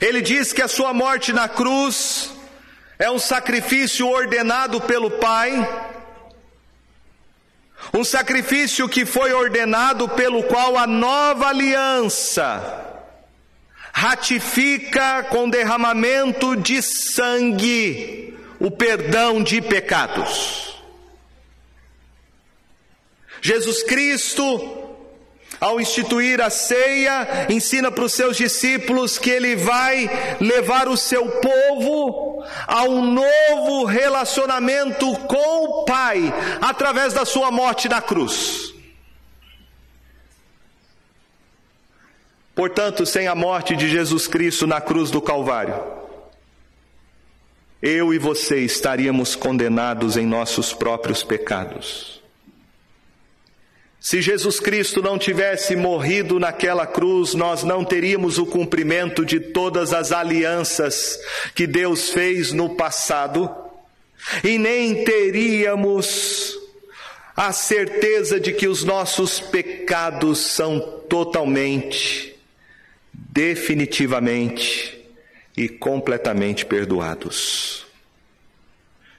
Ele 0.02 0.22
diz 0.22 0.52
que 0.52 0.62
a 0.62 0.68
sua 0.68 0.94
morte 0.94 1.32
na 1.32 1.48
cruz 1.48 2.32
é 3.00 3.10
um 3.10 3.20
sacrifício 3.20 4.08
ordenado 4.08 4.82
pelo 4.82 5.10
Pai, 5.12 5.54
um 7.94 8.04
sacrifício 8.04 8.88
que 8.88 9.06
foi 9.06 9.34
ordenado 9.34 10.10
pelo 10.10 10.44
qual 10.44 10.78
a 10.78 10.86
nova 10.86 11.48
aliança 11.48 12.86
ratifica 13.94 15.24
com 15.24 15.50
derramamento 15.50 16.56
de 16.56 16.82
sangue 16.82 18.38
o 18.60 18.70
perdão 18.70 19.42
de 19.42 19.62
pecados. 19.62 20.84
Jesus 23.42 23.84
Cristo 23.84 24.87
ao 25.60 25.80
instituir 25.82 26.42
a 26.42 26.50
ceia, 26.50 27.48
ensina 27.50 27.92
para 27.92 28.04
os 28.04 28.14
seus 28.14 28.38
discípulos 28.38 29.18
que 29.18 29.30
ele 29.30 29.56
vai 29.56 30.10
levar 30.40 30.88
o 30.88 30.98
seu 30.98 31.28
povo 31.28 32.44
a 32.68 32.84
um 32.84 33.02
novo 33.12 33.86
relacionamento 33.86 35.12
com 35.28 35.66
o 35.66 35.86
Pai 35.86 36.34
através 36.62 37.14
da 37.14 37.26
sua 37.26 37.52
morte 37.52 37.90
na 37.90 38.02
cruz. 38.02 38.74
Portanto, 42.56 43.06
sem 43.06 43.28
a 43.28 43.36
morte 43.36 43.76
de 43.76 43.88
Jesus 43.88 44.28
Cristo 44.28 44.66
na 44.66 44.82
cruz 44.82 45.12
do 45.12 45.22
Calvário, 45.22 45.76
eu 47.82 48.12
e 48.12 48.18
você 48.18 48.62
estaríamos 48.62 49.36
condenados 49.36 50.18
em 50.18 50.26
nossos 50.26 50.74
próprios 50.74 51.24
pecados. 51.24 52.17
Se 54.08 54.22
Jesus 54.22 54.62
Cristo 54.62 55.02
não 55.02 55.20
tivesse 55.20 55.76
morrido 55.76 56.40
naquela 56.40 56.88
cruz, 56.88 57.34
nós 57.34 57.66
não 57.66 57.84
teríamos 57.84 58.38
o 58.38 58.46
cumprimento 58.46 59.26
de 59.26 59.38
todas 59.38 59.92
as 59.92 60.14
alianças 60.14 61.20
que 61.54 61.68
Deus 61.68 62.12
fez 62.12 62.54
no 62.54 62.70
passado, 62.70 63.54
e 64.46 64.58
nem 64.58 65.04
teríamos 65.04 66.58
a 67.36 67.52
certeza 67.52 68.40
de 68.40 68.54
que 68.54 68.70
os 68.70 68.86
nossos 68.86 69.42
pecados 69.42 70.40
são 70.40 70.80
totalmente, 71.10 72.34
definitivamente 73.12 75.06
e 75.58 75.68
completamente 75.68 76.66
perdoados. 76.66 77.87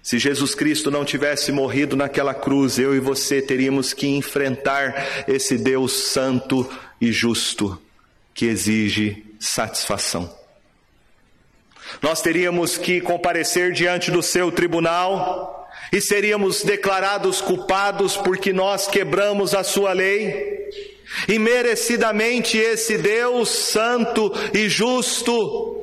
Se 0.08 0.18
Jesus 0.18 0.54
Cristo 0.54 0.90
não 0.90 1.04
tivesse 1.04 1.52
morrido 1.52 1.94
naquela 1.94 2.32
cruz, 2.32 2.78
eu 2.78 2.94
e 2.94 2.98
você 2.98 3.42
teríamos 3.42 3.92
que 3.92 4.06
enfrentar 4.06 5.26
esse 5.28 5.58
Deus 5.58 5.92
santo 5.92 6.66
e 6.98 7.12
justo 7.12 7.78
que 8.32 8.46
exige 8.46 9.22
satisfação. 9.38 10.34
Nós 12.00 12.22
teríamos 12.22 12.78
que 12.78 13.02
comparecer 13.02 13.72
diante 13.72 14.10
do 14.10 14.22
seu 14.22 14.50
tribunal 14.50 15.68
e 15.92 16.00
seríamos 16.00 16.62
declarados 16.62 17.42
culpados 17.42 18.16
porque 18.16 18.50
nós 18.50 18.86
quebramos 18.86 19.54
a 19.54 19.62
sua 19.62 19.92
lei. 19.92 20.70
E 21.28 21.38
merecidamente 21.38 22.56
esse 22.56 22.96
Deus 22.96 23.50
santo 23.50 24.32
e 24.54 24.70
justo 24.70 25.77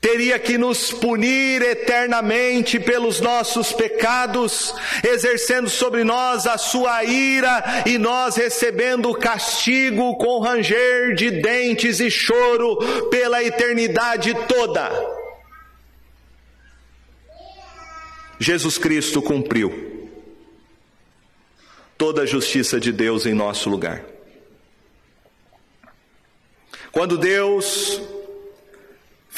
teria 0.00 0.38
que 0.38 0.56
nos 0.56 0.92
punir 0.92 1.60
eternamente 1.60 2.80
pelos 2.80 3.20
nossos 3.20 3.72
pecados, 3.72 4.74
exercendo 5.06 5.68
sobre 5.68 6.04
nós 6.04 6.46
a 6.46 6.56
sua 6.56 7.04
ira 7.04 7.62
e 7.84 7.98
nós 7.98 8.36
recebendo 8.36 9.14
castigo 9.14 10.16
com 10.16 10.40
ranger 10.40 11.14
de 11.14 11.30
dentes 11.30 12.00
e 12.00 12.10
choro 12.10 12.76
pela 13.10 13.44
eternidade 13.44 14.34
toda. 14.48 14.90
Jesus 18.38 18.78
Cristo 18.78 19.20
cumpriu 19.20 20.08
toda 21.98 22.22
a 22.22 22.26
justiça 22.26 22.80
de 22.80 22.90
Deus 22.90 23.26
em 23.26 23.34
nosso 23.34 23.68
lugar. 23.68 24.02
Quando 26.90 27.18
Deus 27.18 28.00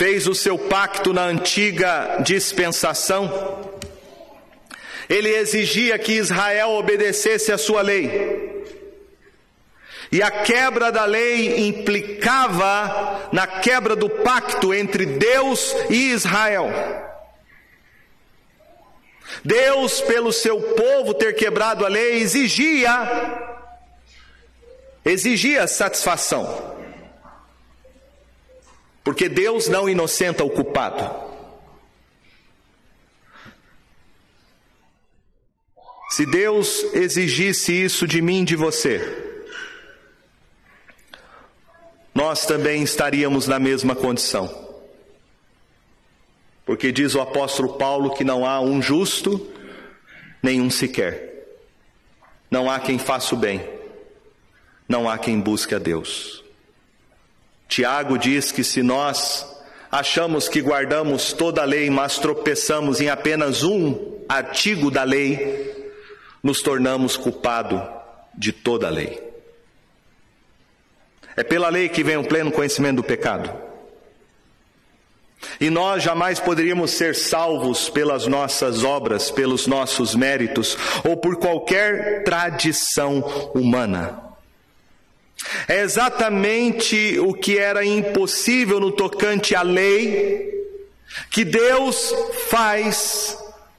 fez 0.03 0.27
o 0.27 0.35
seu 0.35 0.59
pacto 0.59 1.13
na 1.13 1.23
antiga 1.23 2.19
dispensação, 2.25 3.71
ele 5.09 5.29
exigia 5.29 5.97
que 5.97 6.15
Israel 6.15 6.71
obedecesse 6.71 7.53
a 7.53 7.57
sua 7.57 7.83
lei. 7.83 8.65
E 10.11 10.21
a 10.21 10.29
quebra 10.29 10.91
da 10.91 11.05
lei 11.05 11.69
implicava 11.69 13.29
na 13.31 13.47
quebra 13.47 13.95
do 13.95 14.11
pacto 14.11 14.75
entre 14.75 15.07
Deus 15.07 15.73
e 15.89 16.11
Israel. 16.11 16.69
Deus, 19.45 20.01
pelo 20.01 20.33
seu 20.33 20.61
povo 20.61 21.15
ter 21.15 21.37
quebrado 21.37 21.87
a 21.87 21.89
lei, 21.89 22.15
exigia 22.15 22.91
exigia 25.05 25.69
satisfação. 25.69 26.82
Porque 29.05 29.29
Deus 29.29 29.69
não 29.69 29.89
inocenta 29.89 30.45
o 30.45 30.51
culpado. 30.51 31.33
Se 36.11 36.27
Deus 36.27 36.85
exigisse 36.93 37.73
isso 37.73 38.07
de 38.07 38.21
mim, 38.21 38.45
de 38.45 38.55
você, 38.55 39.01
nós 42.15 42.45
também 42.45 42.83
estaríamos 42.83 43.49
na 43.49 43.59
mesma 43.59 43.97
condição. 43.97 44.63
Porque 46.67 46.93
diz 46.93 47.15
o 47.15 47.21
apóstolo 47.21 47.79
Paulo 47.79 48.15
que 48.15 48.25
não 48.25 48.45
há 48.47 48.61
um 48.61 48.81
justo, 48.81 49.51
nenhum 50.43 50.69
sequer. 50.69 51.33
Não 52.51 52.71
há 52.71 52.79
quem 52.79 52.99
faça 52.99 53.35
o 53.35 53.39
bem, 53.39 53.67
não 54.87 55.09
há 55.09 55.17
quem 55.17 55.41
busque 55.41 55.75
a 55.75 55.79
Deus. 55.79 56.42
Tiago 57.73 58.19
diz 58.19 58.53
que 58.53 58.63
se 58.63 58.83
nós 58.83 59.47
achamos 59.91 60.47
que 60.47 60.61
guardamos 60.61 61.33
toda 61.33 61.63
a 61.63 61.65
lei, 61.65 61.89
mas 61.89 62.19
tropeçamos 62.19 63.01
em 63.01 63.09
apenas 63.09 63.63
um 63.63 64.21
artigo 64.29 64.91
da 64.91 65.05
lei, 65.05 65.91
nos 66.43 66.61
tornamos 66.61 67.17
culpados 67.17 67.81
de 68.35 68.53
toda 68.53 68.89
a 68.89 68.91
lei. 68.91 69.27
É 71.35 71.43
pela 71.43 71.71
lei 71.71 71.89
que 71.89 72.05
vem 72.05 72.19
o 72.19 72.29
pleno 72.29 72.53
conhecimento 72.53 72.97
do 72.97 73.03
pecado. 73.03 73.51
E 75.59 75.71
nós 75.71 76.03
jamais 76.03 76.39
poderíamos 76.39 76.91
ser 76.91 77.15
salvos 77.15 77.89
pelas 77.89 78.27
nossas 78.27 78.85
obras, 78.85 79.31
pelos 79.31 79.67
nossos 79.67 80.15
méritos 80.15 80.77
ou 81.09 81.17
por 81.17 81.39
qualquer 81.39 82.23
tradição 82.23 83.21
humana. 83.55 84.32
É 85.69 85.81
exatamente 85.81 87.19
o 87.19 87.35
que 87.35 87.59
era 87.59 87.85
impossível 87.85 88.79
no 88.81 88.93
tocante 88.93 89.55
à 89.55 89.63
lei, 89.63 90.51
que 91.31 91.45
Deus 91.45 92.15
faz 92.49 93.37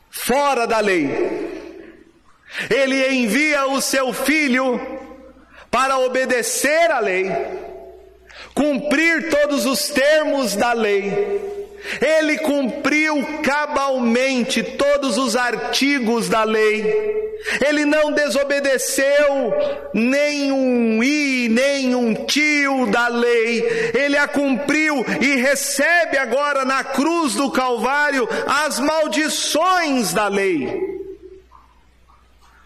fora 0.09 0.65
da 0.67 0.79
lei. 0.79 1.09
Ele 2.69 3.15
envia 3.15 3.65
o 3.67 3.81
seu 3.81 4.13
filho 4.13 4.79
para 5.71 5.97
obedecer 5.99 6.91
à 6.91 6.99
lei, 6.99 7.31
cumprir 8.53 9.29
todos 9.29 9.65
os 9.65 9.87
termos 9.89 10.55
da 10.55 10.73
lei 10.73 11.52
ele 12.01 12.37
cumpriu 12.39 13.41
cabalmente 13.43 14.63
todos 14.63 15.17
os 15.17 15.35
artigos 15.35 16.29
da 16.29 16.43
lei. 16.43 17.21
Ele 17.65 17.83
não 17.83 18.11
desobedeceu 18.11 19.53
nenhum 19.93 21.03
i, 21.03 21.49
nenhum 21.49 22.13
tio 22.25 22.87
da 22.87 23.07
lei. 23.09 23.91
Ele 23.93 24.17
a 24.17 24.27
cumpriu 24.27 25.05
e 25.21 25.35
recebe 25.35 26.17
agora 26.17 26.63
na 26.63 26.83
cruz 26.83 27.35
do 27.35 27.51
Calvário 27.51 28.27
as 28.47 28.79
maldições 28.79 30.13
da 30.13 30.27
lei. 30.27 30.93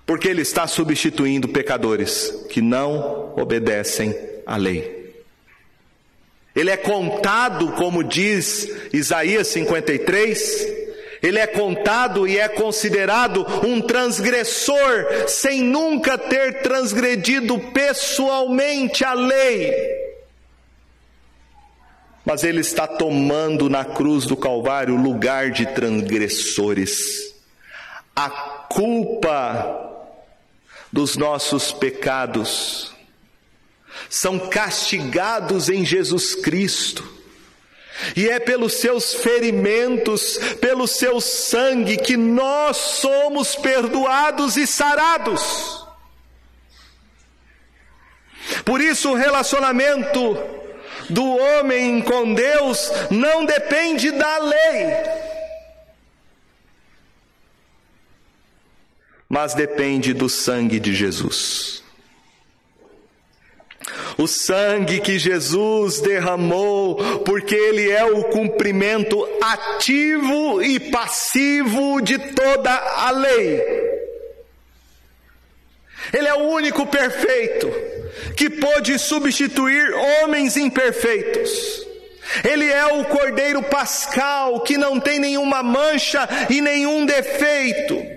Porque 0.05 0.27
ele 0.27 0.41
está 0.41 0.67
substituindo 0.67 1.47
pecadores 1.47 2.45
que 2.49 2.61
não 2.61 3.33
obedecem 3.35 4.15
à 4.45 4.55
lei. 4.55 4.96
Ele 6.57 6.71
é 6.71 6.75
contado, 6.75 7.71
como 7.73 8.03
diz 8.03 8.67
Isaías 8.91 9.45
53, 9.49 10.67
ele 11.21 11.37
é 11.37 11.45
contado 11.45 12.27
e 12.27 12.39
é 12.39 12.47
considerado 12.47 13.45
um 13.63 13.79
transgressor, 13.79 15.05
sem 15.27 15.61
nunca 15.61 16.17
ter 16.17 16.63
transgredido 16.63 17.59
pessoalmente 17.59 19.05
a 19.05 19.13
lei. 19.13 19.71
Mas 22.25 22.43
ele 22.43 22.61
está 22.61 22.87
tomando 22.87 23.69
na 23.69 23.85
cruz 23.85 24.25
do 24.25 24.35
Calvário 24.35 24.95
o 24.95 25.01
lugar 25.01 25.51
de 25.51 25.67
transgressores. 25.67 27.35
A 28.15 28.31
culpa 28.31 29.93
dos 30.91 31.15
nossos 31.17 31.71
pecados 31.71 32.96
são 34.09 34.49
castigados 34.49 35.69
em 35.69 35.85
Jesus 35.85 36.35
Cristo. 36.35 37.17
E 38.15 38.29
é 38.29 38.39
pelos 38.39 38.73
seus 38.73 39.15
ferimentos, 39.15 40.37
pelo 40.61 40.87
seu 40.87 41.19
sangue, 41.19 41.97
que 41.97 42.15
nós 42.15 42.77
somos 42.77 43.55
perdoados 43.55 44.55
e 44.55 44.67
sarados. 44.67 45.85
Por 48.63 48.81
isso, 48.81 49.11
o 49.11 49.15
relacionamento 49.15 50.37
do 51.09 51.25
homem 51.37 52.01
com 52.01 52.33
Deus 52.33 52.91
não 53.09 53.45
depende 53.45 54.11
da 54.11 54.37
lei, 54.39 54.93
mas 59.27 59.53
depende 59.53 60.13
do 60.13 60.29
sangue 60.29 60.79
de 60.79 60.93
Jesus. 60.93 61.83
O 64.17 64.27
sangue 64.27 64.99
que 64.99 65.19
Jesus 65.19 65.99
derramou, 66.01 66.95
porque 67.19 67.53
Ele 67.53 67.91
é 67.91 68.03
o 68.03 68.23
cumprimento 68.25 69.27
ativo 69.41 70.61
e 70.63 70.79
passivo 70.79 72.01
de 72.01 72.17
toda 72.17 72.71
a 72.71 73.11
lei. 73.11 73.61
Ele 76.13 76.27
é 76.27 76.33
o 76.33 76.49
único 76.49 76.85
perfeito 76.85 77.71
que 78.35 78.49
pôde 78.49 78.97
substituir 78.97 79.93
homens 79.93 80.57
imperfeitos. 80.57 81.85
Ele 82.43 82.65
é 82.65 82.85
o 82.85 83.05
Cordeiro 83.05 83.63
Pascal 83.63 84.61
que 84.61 84.77
não 84.77 84.99
tem 84.99 85.19
nenhuma 85.19 85.63
mancha 85.63 86.27
e 86.49 86.61
nenhum 86.61 87.05
defeito. 87.05 88.16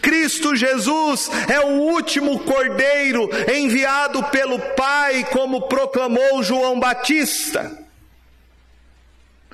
Cristo 0.00 0.56
Jesus 0.56 1.30
é 1.48 1.60
o 1.60 1.80
último 1.92 2.38
cordeiro 2.40 3.28
enviado 3.52 4.22
pelo 4.24 4.58
Pai, 4.58 5.26
como 5.30 5.68
proclamou 5.68 6.42
João 6.42 6.80
Batista. 6.80 7.76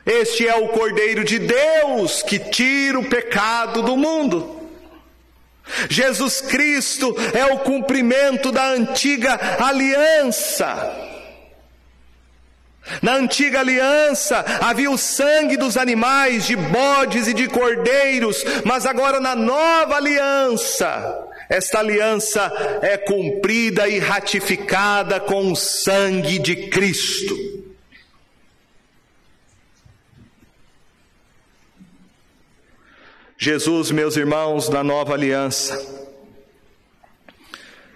Este 0.07 0.47
é 0.47 0.55
o 0.55 0.69
cordeiro 0.69 1.25
de 1.25 1.39
Deus 1.39 2.23
que 2.23 2.39
tira 2.39 2.99
o 2.99 3.09
pecado 3.09 3.83
do 3.83 3.97
mundo. 3.97 4.61
Jesus 5.89 6.43
Cristo 6.43 7.17
é 7.33 7.47
o 7.47 7.61
cumprimento 7.61 8.53
da 8.53 8.67
antiga 8.67 9.39
aliança. 9.59 11.14
Na 13.01 13.15
antiga 13.15 13.61
aliança 13.61 14.45
havia 14.61 14.91
o 14.91 14.99
sangue 14.99 15.57
dos 15.57 15.77
animais, 15.77 16.47
de 16.47 16.55
bodes 16.55 17.27
e 17.27 17.35
de 17.35 17.49
cordeiros, 17.49 18.45
mas 18.65 18.85
agora 18.85 19.19
na 19.21 19.35
nova 19.35 19.97
aliança, 19.97 21.27
esta 21.49 21.79
aliança 21.79 22.53
é 22.83 22.99
cumprida 22.99 23.89
e 23.89 23.99
ratificada 23.99 25.19
com 25.19 25.51
o 25.51 25.57
sangue 25.57 26.39
de 26.39 26.69
Cristo. 26.69 27.35
Jesus, 33.39 33.91
meus 33.91 34.17
irmãos, 34.17 34.69
na 34.69 34.85
nova 34.85 35.15
aliança, 35.15 35.79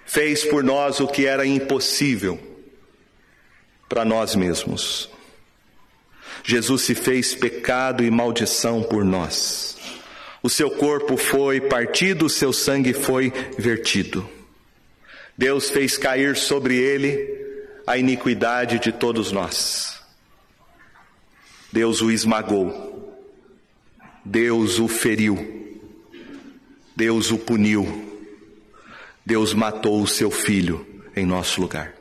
fez 0.05 0.44
por 0.44 0.64
nós 0.64 0.98
o 0.98 1.07
que 1.07 1.27
era 1.27 1.46
impossível 1.46 2.48
para 3.88 4.05
nós 4.05 4.35
mesmos. 4.35 5.09
Jesus 6.44 6.83
se 6.83 6.94
fez 6.94 7.35
pecado 7.35 8.05
e 8.05 8.11
maldição 8.11 8.83
por 8.83 9.05
nós. 9.05 9.77
O 10.42 10.48
seu 10.48 10.70
corpo 10.70 11.16
foi 11.16 11.61
partido, 11.61 12.27
o 12.27 12.31
seu 12.31 12.53
sangue 12.53 12.92
foi 12.92 13.33
vertido. 13.59 14.29
Deus 15.37 15.70
fez 15.70 15.96
cair 15.96 16.37
sobre 16.37 16.77
ele 16.77 17.38
a 17.87 17.96
iniquidade 17.96 18.79
de 18.79 18.92
todos 18.92 19.33
nós. 19.33 20.01
Deus 21.72 22.01
o 22.01 22.11
esmagou. 22.11 23.16
Deus 24.24 24.79
o 24.79 24.88
feriu. 24.88 25.77
Deus 26.94 27.31
o 27.31 27.38
puniu. 27.38 28.20
Deus 29.24 29.55
matou 29.55 30.03
o 30.03 30.07
seu 30.07 30.31
filho 30.31 30.87
em 31.14 31.24
nosso 31.27 31.61
lugar. 31.61 31.98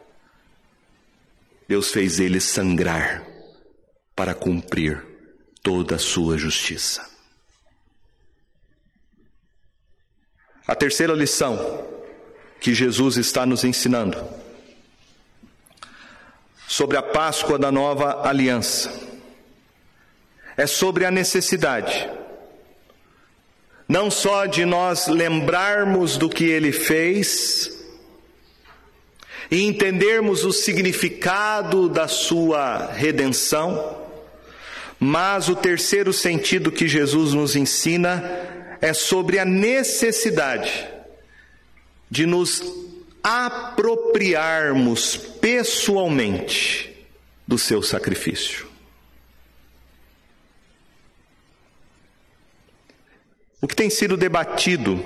Deus 1.67 1.91
fez 1.91 2.19
ele 2.19 2.39
sangrar 2.39 3.25
para 4.15 4.33
cumprir 4.33 5.03
toda 5.61 5.95
a 5.95 5.99
sua 5.99 6.37
justiça. 6.37 7.05
A 10.65 10.75
terceira 10.75 11.13
lição 11.13 11.57
que 12.59 12.73
Jesus 12.73 13.17
está 13.17 13.45
nos 13.45 13.63
ensinando 13.63 14.17
sobre 16.67 16.97
a 16.97 17.03
Páscoa 17.03 17.57
da 17.57 17.71
nova 17.71 18.27
aliança 18.27 18.91
é 20.55 20.65
sobre 20.65 21.05
a 21.05 21.11
necessidade 21.11 22.09
não 23.87 24.11
só 24.11 24.45
de 24.45 24.65
nós 24.65 25.07
lembrarmos 25.07 26.17
do 26.17 26.29
que 26.29 26.43
ele 26.43 26.71
fez, 26.71 27.76
e 29.49 29.63
entendermos 29.63 30.43
o 30.43 30.51
significado 30.51 31.87
da 31.87 32.07
sua 32.07 32.91
redenção, 32.91 34.05
mas 34.99 35.47
o 35.47 35.55
terceiro 35.55 36.11
sentido 36.11 36.71
que 36.71 36.87
Jesus 36.87 37.33
nos 37.33 37.55
ensina 37.55 38.23
é 38.81 38.93
sobre 38.93 39.39
a 39.39 39.45
necessidade 39.45 40.87
de 42.09 42.25
nos 42.25 42.63
apropriarmos 43.23 45.15
pessoalmente 45.15 46.95
do 47.47 47.57
seu 47.57 47.81
sacrifício. 47.81 48.67
O 53.61 53.67
que 53.67 53.75
tem 53.75 53.89
sido 53.89 54.15
debatido 54.15 55.03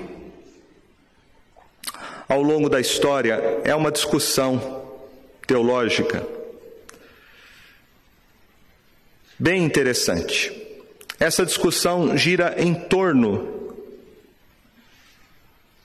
ao 2.32 2.40
longo 2.42 2.70
da 2.70 2.80
história 2.80 3.60
é 3.62 3.74
uma 3.74 3.92
discussão 3.92 4.82
teológica 5.46 6.26
bem 9.38 9.62
interessante. 9.62 10.50
Essa 11.20 11.44
discussão 11.44 12.16
gira 12.16 12.54
em 12.56 12.72
torno 12.72 13.76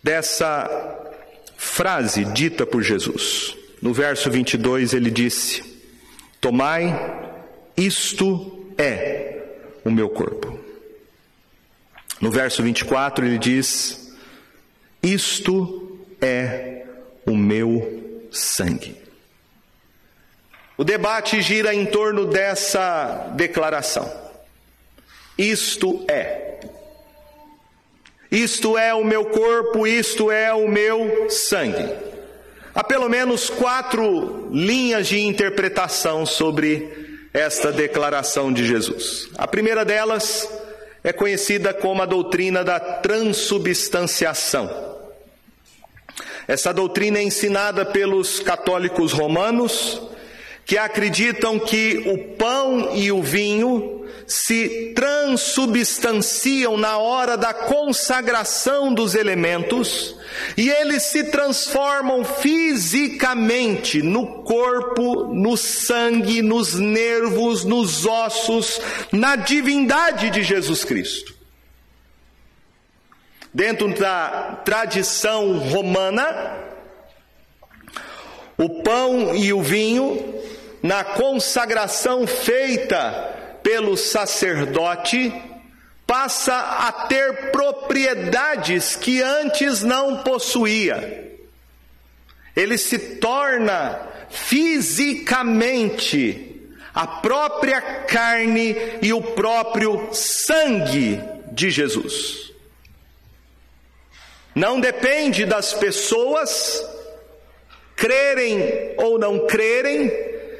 dessa 0.01 0.69
frase 1.57 2.23
dita 2.23 2.65
por 2.65 2.81
Jesus. 2.81 3.57
No 3.81 3.93
verso 3.93 4.31
22 4.31 4.93
ele 4.93 5.11
disse: 5.11 5.81
Tomai, 6.39 6.95
isto 7.75 8.73
é 8.77 9.43
o 9.83 9.91
meu 9.91 10.07
corpo. 10.07 10.57
No 12.21 12.31
verso 12.31 12.63
24 12.63 13.25
ele 13.25 13.37
diz: 13.37 14.15
Isto 15.03 15.86
é 16.21 16.85
o 17.25 17.35
meu 17.35 18.27
sangue. 18.31 18.95
O 20.77 20.83
debate 20.83 21.41
gira 21.41 21.73
em 21.73 21.85
torno 21.85 22.25
dessa 22.25 23.31
declaração. 23.35 24.11
Isto 25.37 26.05
é. 26.07 26.59
Isto 28.31 28.77
é 28.77 28.93
o 28.93 29.03
meu 29.03 29.25
corpo, 29.25 29.87
isto 29.87 30.31
é 30.31 30.53
o 30.53 30.67
meu 30.67 31.29
sangue. 31.29 31.89
Há 32.75 32.83
pelo 32.83 33.09
menos 33.09 33.49
quatro 33.49 34.49
linhas 34.51 35.07
de 35.07 35.19
interpretação 35.19 36.25
sobre 36.25 37.07
esta 37.33 37.71
declaração 37.71 38.53
de 38.53 38.65
Jesus. 38.65 39.29
A 39.35 39.47
primeira 39.47 39.83
delas 39.83 40.47
é 41.03 41.11
conhecida 41.11 41.73
como 41.73 42.01
a 42.01 42.05
doutrina 42.05 42.63
da 42.63 42.79
transubstanciação. 42.79 44.96
Essa 46.47 46.73
doutrina 46.73 47.19
é 47.19 47.23
ensinada 47.23 47.85
pelos 47.85 48.39
católicos 48.39 49.11
romanos, 49.11 50.01
que 50.65 50.77
acreditam 50.77 51.59
que 51.59 52.03
o 52.05 52.35
pão 52.35 52.95
e 52.95 53.11
o 53.11 53.21
vinho 53.21 54.05
se 54.25 54.93
transubstanciam 54.93 56.77
na 56.77 56.97
hora 56.97 57.37
da 57.37 57.53
consagração 57.53 58.93
dos 58.93 59.15
elementos 59.15 60.15
e 60.57 60.69
eles 60.69 61.03
se 61.03 61.25
transformam 61.25 62.25
fisicamente 62.25 64.01
no 64.01 64.43
corpo, 64.43 65.33
no 65.33 65.55
sangue, 65.55 66.41
nos 66.41 66.73
nervos, 66.73 67.63
nos 67.63 68.05
ossos, 68.05 68.81
na 69.11 69.37
divindade 69.37 70.29
de 70.29 70.43
Jesus 70.43 70.83
Cristo. 70.83 71.36
Dentro 73.57 73.91
da 73.95 74.61
tradição 74.63 75.57
romana, 75.57 76.59
o 78.55 78.83
pão 78.83 79.35
e 79.35 79.51
o 79.51 79.63
vinho, 79.63 80.43
na 80.83 81.03
consagração 81.03 82.27
feita 82.27 83.57
pelo 83.63 83.97
sacerdote, 83.97 85.33
passa 86.05 86.53
a 86.55 86.91
ter 87.07 87.49
propriedades 87.49 88.95
que 88.95 89.23
antes 89.23 89.81
não 89.81 90.21
possuía. 90.21 91.35
Ele 92.55 92.77
se 92.77 93.17
torna 93.17 93.99
fisicamente 94.29 95.09
a 96.93 97.07
própria 97.07 97.81
carne 97.81 98.75
e 99.01 99.11
o 99.11 99.19
próprio 99.19 100.09
sangue 100.13 101.19
de 101.51 101.71
Jesus. 101.71 102.46
Não 104.57 104.79
depende 104.79 105.45
das 105.45 105.71
pessoas 105.71 106.83
crerem 107.95 108.95
ou 108.97 109.19
não 109.19 109.45
crerem, 109.45 110.11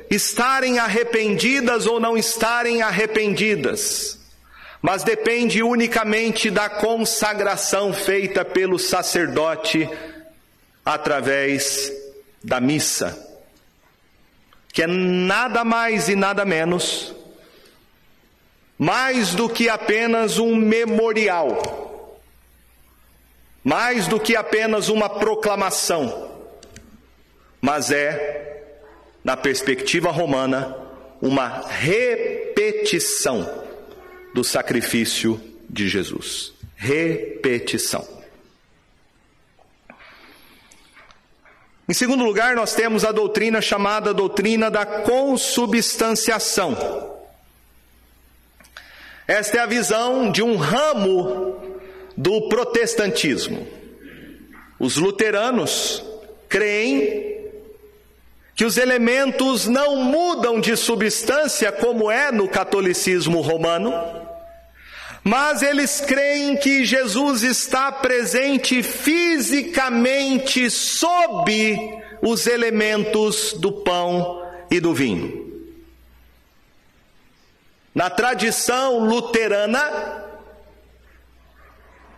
estarem 0.08 0.78
arrependidas 0.78 1.88
ou 1.88 2.00
não 2.00 2.16
estarem 2.16 2.84
arrependidas, 2.84 4.20
mas 4.84 5.04
depende 5.04 5.64
unicamente 5.64 6.52
da 6.52 6.70
consagração 6.70 7.92
feita 7.92 8.46
pelo 8.46 8.78
sacerdote 8.78 9.90
através 10.86 11.92
da 12.44 12.62
missa, 12.62 13.18
que 14.72 14.84
é 14.84 14.88
nada 14.88 15.64
mais 15.64 16.08
e 16.08 16.16
nada 16.16 16.46
menos, 16.46 17.16
mais 18.78 19.34
do 19.34 19.50
que 19.50 19.68
apenas 19.68 20.38
um 20.38 20.56
memorial, 20.56 21.87
mais 23.68 24.08
do 24.08 24.18
que 24.18 24.34
apenas 24.34 24.88
uma 24.88 25.10
proclamação, 25.10 26.32
mas 27.60 27.92
é 27.92 28.64
na 29.22 29.36
perspectiva 29.36 30.10
romana, 30.10 30.74
uma 31.22 31.68
repetição 31.68 33.66
do 34.34 34.42
sacrifício 34.42 35.38
de 35.70 35.90
Jesus. 35.90 36.54
Repetição. 36.78 38.08
Em 41.90 41.94
segundo 41.94 42.24
lugar, 42.24 42.56
nós 42.56 42.74
temos 42.74 43.04
a 43.04 43.12
doutrina 43.12 43.60
chamada 43.60 44.14
doutrina 44.14 44.72
da 44.72 44.86
consubstanciação. 44.86 47.18
Esta 49.28 49.58
é 49.58 49.60
a 49.60 49.66
visão 49.66 50.32
de 50.32 50.42
um 50.42 50.56
ramo 50.56 51.77
do 52.18 52.50
protestantismo. 52.50 53.68
Os 54.80 54.98
luteranos 54.98 56.04
creem 56.50 57.38
que 58.56 58.66
os 58.66 58.78
elementos 58.78 59.68
não 59.68 59.98
mudam 59.98 60.60
de 60.60 60.76
substância 60.76 61.72
como 61.72 62.10
é 62.10 62.32
no 62.32 62.48
catolicismo 62.48 63.40
romano, 63.40 63.94
mas 65.24 65.62
eles 65.62 66.02
creem 66.02 66.58
que 66.58 66.84
Jesus 66.84 67.44
está 67.44 67.92
presente 67.92 68.82
fisicamente 68.82 70.72
sob 70.72 72.02
os 72.22 72.48
elementos 72.48 73.54
do 73.54 73.72
pão 73.72 74.44
e 74.72 74.80
do 74.80 74.92
vinho. 74.94 75.46
Na 77.94 78.10
tradição 78.10 79.00
luterana, 79.00 80.27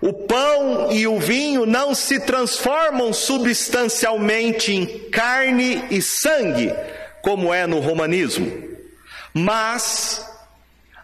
o 0.02 0.14
pão 0.14 0.92
e 0.92 1.06
o 1.06 1.20
vinho 1.20 1.66
não 1.66 1.94
se 1.94 2.20
transformam 2.22 3.12
substancialmente 3.12 4.74
em 4.74 4.86
carne 5.10 5.84
e 5.92 6.02
sangue, 6.02 6.74
como 7.22 7.54
é 7.54 7.68
no 7.68 7.80
romanismo, 7.80 8.52
mas 9.34 10.26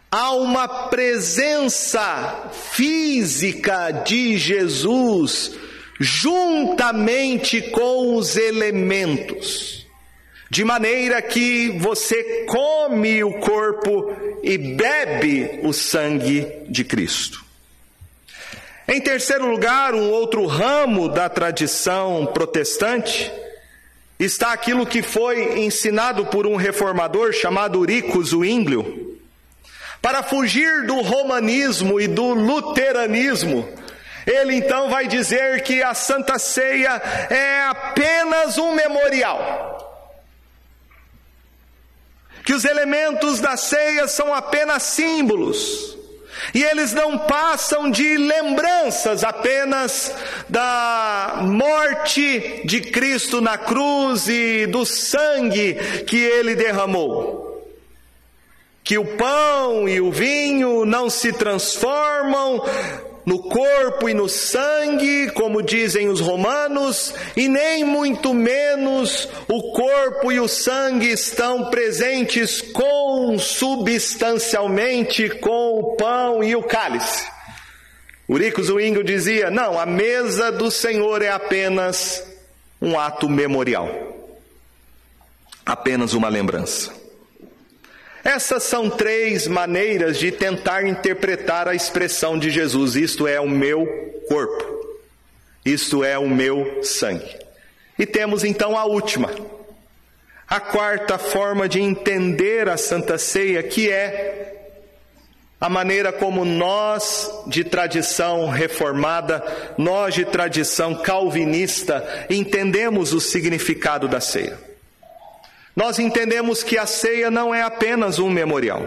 há 0.09 0.31
uma 0.31 0.67
presença 0.67 2.51
física 2.71 3.91
de 3.91 4.37
Jesus 4.37 5.51
juntamente 5.99 7.61
com 7.71 8.15
os 8.15 8.37
elementos, 8.37 9.85
de 10.49 10.63
maneira 10.63 11.21
que 11.21 11.77
você 11.79 12.45
come 12.45 13.23
o 13.23 13.39
corpo 13.39 14.15
e 14.41 14.57
bebe 14.57 15.59
o 15.63 15.73
sangue 15.73 16.47
de 16.69 16.83
Cristo. 16.83 17.44
Em 18.87 19.01
terceiro 19.01 19.49
lugar, 19.49 19.95
um 19.95 20.11
outro 20.11 20.45
ramo 20.45 21.09
da 21.09 21.27
tradição 21.27 22.27
protestante 22.27 23.31
está 24.19 24.53
aquilo 24.53 24.85
que 24.85 25.01
foi 25.01 25.59
ensinado 25.59 26.27
por 26.27 26.45
um 26.45 26.55
reformador 26.55 27.33
chamado 27.33 27.83
Rico 27.83 28.23
Zwinglio. 28.23 29.19
Para 30.03 30.21
fugir 30.21 30.85
do 30.85 31.01
romanismo 31.01 31.99
e 31.99 32.07
do 32.07 32.35
luteranismo, 32.35 33.67
ele 34.27 34.53
então 34.53 34.87
vai 34.87 35.07
dizer 35.07 35.63
que 35.63 35.81
a 35.81 35.95
Santa 35.95 36.37
Ceia 36.37 37.01
é 37.31 37.63
apenas 37.63 38.59
um 38.59 38.75
memorial. 38.75 39.73
Que 42.45 42.53
os 42.53 42.63
elementos 42.63 43.39
da 43.39 43.57
ceia 43.57 44.07
são 44.07 44.31
apenas 44.31 44.83
símbolos 44.83 45.94
e 46.53 46.63
eles 46.63 46.93
não 46.93 47.17
passam 47.17 47.89
de 47.89 48.17
lembranças 48.17 49.23
apenas 49.23 50.13
da 50.47 51.39
morte 51.41 52.61
de 52.65 52.81
Cristo 52.81 53.41
na 53.41 53.57
cruz 53.57 54.27
e 54.27 54.65
do 54.67 54.85
sangue 54.85 55.75
que 56.05 56.17
ele 56.17 56.55
derramou. 56.55 57.43
Que 58.83 58.97
o 58.97 59.17
pão 59.17 59.89
e 59.89 59.99
o 59.99 60.11
vinho 60.11 60.85
não 60.85 61.09
se 61.09 61.33
transformam 61.33 62.61
no 63.25 63.39
corpo 63.39 64.07
e 64.07 64.13
no 64.13 64.29
sangue, 64.29 65.31
como 65.31 65.63
dizem 65.63 66.09
os 66.09 66.19
romanos, 66.19 67.15
e 67.35 67.47
nem 67.47 67.83
muito 67.83 68.31
menos 68.33 69.27
o 69.47 69.71
corpo 69.71 70.31
e 70.31 70.39
o 70.39 70.47
sangue 70.47 71.11
estão 71.11 71.71
presentes 71.71 72.61
consubstancialmente 72.61 75.29
com 75.29 75.79
o 75.79 75.95
pão 75.95 76.43
e 76.43 76.55
o 76.55 76.61
cálice. 76.61 77.27
Urico 78.29 78.61
Zwingli 78.61 79.03
dizia: 79.03 79.49
não, 79.49 79.79
a 79.79 79.85
mesa 79.85 80.51
do 80.51 80.69
Senhor 80.69 81.21
é 81.21 81.29
apenas 81.29 82.21
um 82.81 82.99
ato 82.99 83.29
memorial, 83.29 83.89
apenas 85.65 86.13
uma 86.13 86.27
lembrança. 86.29 87.04
Essas 88.25 88.63
são 88.63 88.89
três 88.89 89.47
maneiras 89.47 90.17
de 90.17 90.31
tentar 90.31 90.83
interpretar 90.87 91.67
a 91.67 91.75
expressão 91.75 92.39
de 92.39 92.49
Jesus: 92.49 92.95
isto 92.95 93.27
é 93.27 93.39
o 93.39 93.47
meu 93.47 93.85
corpo, 94.27 94.65
isto 95.63 96.03
é 96.03 96.17
o 96.17 96.27
meu 96.27 96.81
sangue. 96.81 97.37
E 97.99 98.03
temos 98.03 98.43
então 98.43 98.75
a 98.75 98.83
última, 98.83 99.29
a 100.47 100.59
quarta 100.59 101.19
forma 101.19 101.69
de 101.69 101.79
entender 101.79 102.67
a 102.67 102.77
Santa 102.77 103.19
Ceia, 103.19 103.61
que 103.61 103.91
é 103.91 104.71
a 105.61 105.69
maneira 105.69 106.11
como 106.11 106.43
nós, 106.43 107.31
de 107.45 107.63
tradição 107.63 108.49
reformada, 108.49 109.43
nós 109.77 110.15
de 110.15 110.25
tradição 110.25 110.95
calvinista, 110.95 112.25
entendemos 112.27 113.13
o 113.13 113.21
significado 113.21 114.07
da 114.07 114.19
ceia. 114.19 114.74
Nós 115.75 115.99
entendemos 115.99 116.63
que 116.63 116.77
a 116.77 116.85
ceia 116.85 117.29
não 117.29 117.53
é 117.53 117.61
apenas 117.61 118.17
um 118.17 118.29
memorial. 118.29 118.81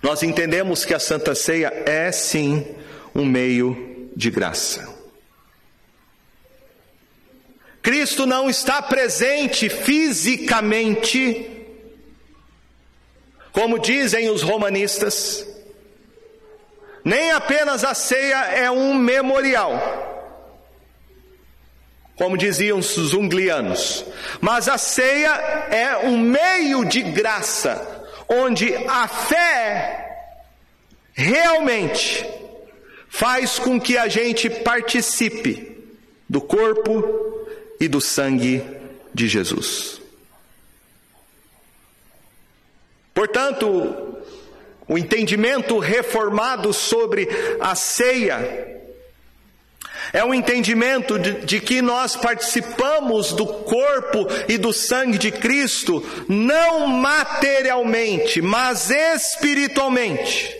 Nós 0.00 0.22
entendemos 0.22 0.84
que 0.84 0.94
a 0.94 1.00
Santa 1.00 1.34
Ceia 1.34 1.72
é 1.84 2.12
sim 2.12 2.64
um 3.12 3.24
meio 3.24 4.08
de 4.14 4.30
graça. 4.30 4.94
Cristo 7.82 8.24
não 8.24 8.48
está 8.48 8.80
presente 8.82 9.68
fisicamente, 9.68 11.50
como 13.52 13.78
dizem 13.78 14.28
os 14.28 14.42
romanistas, 14.42 15.46
nem 17.04 17.32
apenas 17.32 17.84
a 17.84 17.94
ceia 17.94 18.44
é 18.46 18.70
um 18.70 18.94
memorial 18.94 20.05
como 22.16 22.36
diziam 22.36 22.78
os 22.78 22.94
zunglianos. 22.94 24.04
Mas 24.40 24.68
a 24.68 24.78
ceia 24.78 25.30
é 25.70 25.98
um 25.98 26.18
meio 26.18 26.84
de 26.84 27.02
graça, 27.02 28.04
onde 28.28 28.74
a 28.74 29.06
fé 29.06 30.02
realmente 31.12 32.26
faz 33.08 33.58
com 33.58 33.80
que 33.80 33.96
a 33.96 34.08
gente 34.08 34.50
participe 34.50 35.76
do 36.28 36.40
corpo 36.40 37.46
e 37.78 37.86
do 37.86 38.00
sangue 38.00 38.64
de 39.14 39.28
Jesus. 39.28 40.00
Portanto, 43.14 44.16
o 44.88 44.98
entendimento 44.98 45.78
reformado 45.78 46.72
sobre 46.72 47.28
a 47.60 47.74
ceia 47.74 48.75
é 50.12 50.24
o 50.24 50.28
um 50.28 50.34
entendimento 50.34 51.18
de, 51.18 51.32
de 51.44 51.60
que 51.60 51.82
nós 51.82 52.16
participamos 52.16 53.32
do 53.32 53.46
corpo 53.46 54.26
e 54.48 54.56
do 54.58 54.72
sangue 54.72 55.18
de 55.18 55.30
Cristo, 55.30 56.04
não 56.28 56.86
materialmente, 56.86 58.40
mas 58.40 58.90
espiritualmente. 58.90 60.54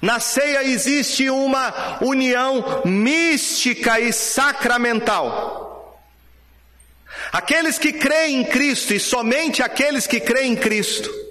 Na 0.00 0.20
ceia 0.20 0.62
existe 0.62 1.28
uma 1.28 1.98
união 2.00 2.82
mística 2.84 3.98
e 3.98 4.12
sacramental. 4.12 5.66
Aqueles 7.32 7.78
que 7.78 7.92
creem 7.92 8.40
em 8.40 8.44
Cristo 8.44 8.94
e 8.94 9.00
somente 9.00 9.62
aqueles 9.62 10.06
que 10.06 10.20
creem 10.20 10.52
em 10.52 10.56
Cristo 10.56 11.27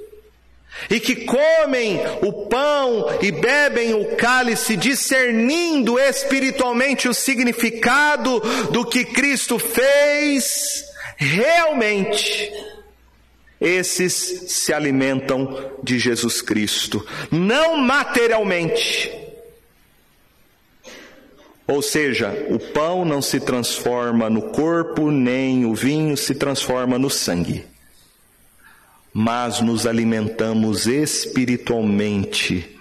e 0.89 0.99
que 0.99 1.25
comem 1.25 1.99
o 2.21 2.47
pão 2.47 3.17
e 3.21 3.31
bebem 3.31 3.93
o 3.93 4.15
cálice, 4.15 4.77
discernindo 4.77 5.99
espiritualmente 5.99 7.07
o 7.07 7.13
significado 7.13 8.39
do 8.71 8.85
que 8.85 9.03
Cristo 9.03 9.59
fez, 9.59 10.85
realmente, 11.17 12.51
esses 13.59 14.13
se 14.47 14.71
alimentam 14.71 15.71
de 15.83 15.97
Jesus 15.97 16.41
Cristo, 16.41 17.05
não 17.31 17.77
materialmente. 17.77 19.11
Ou 21.67 21.81
seja, 21.81 22.31
o 22.49 22.59
pão 22.59 23.03
não 23.03 23.21
se 23.21 23.41
transforma 23.41 24.29
no 24.29 24.43
corpo, 24.51 25.11
nem 25.11 25.65
o 25.65 25.75
vinho 25.75 26.15
se 26.15 26.33
transforma 26.33 26.97
no 26.97 27.09
sangue 27.09 27.65
mas 29.19 29.61
nos 29.61 29.87
alimentamos 29.87 30.85
espiritualmente 30.85 32.77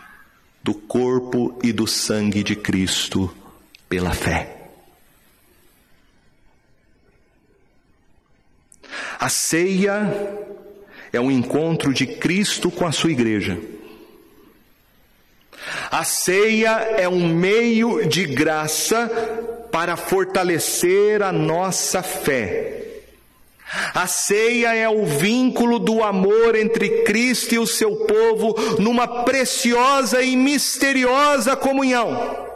do 0.62 0.74
corpo 0.74 1.58
e 1.64 1.72
do 1.72 1.86
sangue 1.86 2.42
de 2.42 2.54
Cristo 2.54 3.34
pela 3.88 4.12
fé. 4.12 4.68
A 9.18 9.30
ceia 9.30 10.12
é 11.10 11.18
um 11.18 11.30
encontro 11.30 11.94
de 11.94 12.06
Cristo 12.06 12.70
com 12.70 12.84
a 12.84 12.92
sua 12.92 13.12
igreja. 13.12 13.58
A 15.90 16.04
ceia 16.04 16.72
é 16.98 17.08
um 17.08 17.34
meio 17.34 18.06
de 18.06 18.26
graça 18.26 19.08
para 19.72 19.96
fortalecer 19.96 21.22
a 21.22 21.32
nossa 21.32 22.02
fé 22.02 22.85
a 23.94 24.06
ceia 24.06 24.74
é 24.74 24.88
o 24.88 25.04
vínculo 25.04 25.78
do 25.78 26.02
amor 26.02 26.54
entre 26.54 27.02
Cristo 27.02 27.54
e 27.54 27.58
o 27.58 27.66
seu 27.66 27.96
povo 28.06 28.54
numa 28.80 29.24
preciosa 29.24 30.22
e 30.22 30.36
misteriosa 30.36 31.56
comunhão. 31.56 32.46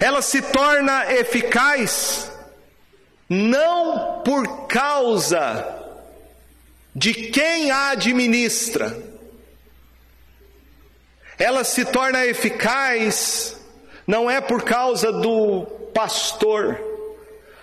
Ela 0.00 0.20
se 0.20 0.42
torna 0.42 1.12
eficaz 1.12 2.30
não 3.28 4.22
por 4.22 4.66
causa 4.66 5.80
de 6.94 7.14
quem 7.14 7.70
a 7.70 7.90
administra, 7.90 8.96
ela 11.38 11.64
se 11.64 11.84
torna 11.84 12.26
eficaz 12.26 13.56
não 14.06 14.30
é 14.30 14.40
por 14.40 14.62
causa 14.62 15.10
do 15.10 15.64
pastor, 15.94 16.91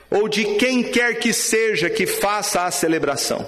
ou 0.09 0.27
de 0.27 0.43
quem 0.55 0.83
quer 0.83 1.19
que 1.19 1.31
seja 1.31 1.89
que 1.89 2.07
faça 2.07 2.63
a 2.65 2.71
celebração. 2.71 3.47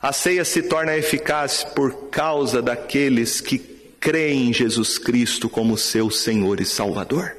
A 0.00 0.12
ceia 0.12 0.44
se 0.44 0.62
torna 0.62 0.96
eficaz 0.96 1.64
por 1.64 2.10
causa 2.10 2.60
daqueles 2.60 3.40
que 3.40 3.58
creem 3.98 4.50
em 4.50 4.52
Jesus 4.52 4.98
Cristo 4.98 5.48
como 5.48 5.78
seu 5.78 6.10
Senhor 6.10 6.60
e 6.60 6.66
Salvador. 6.66 7.36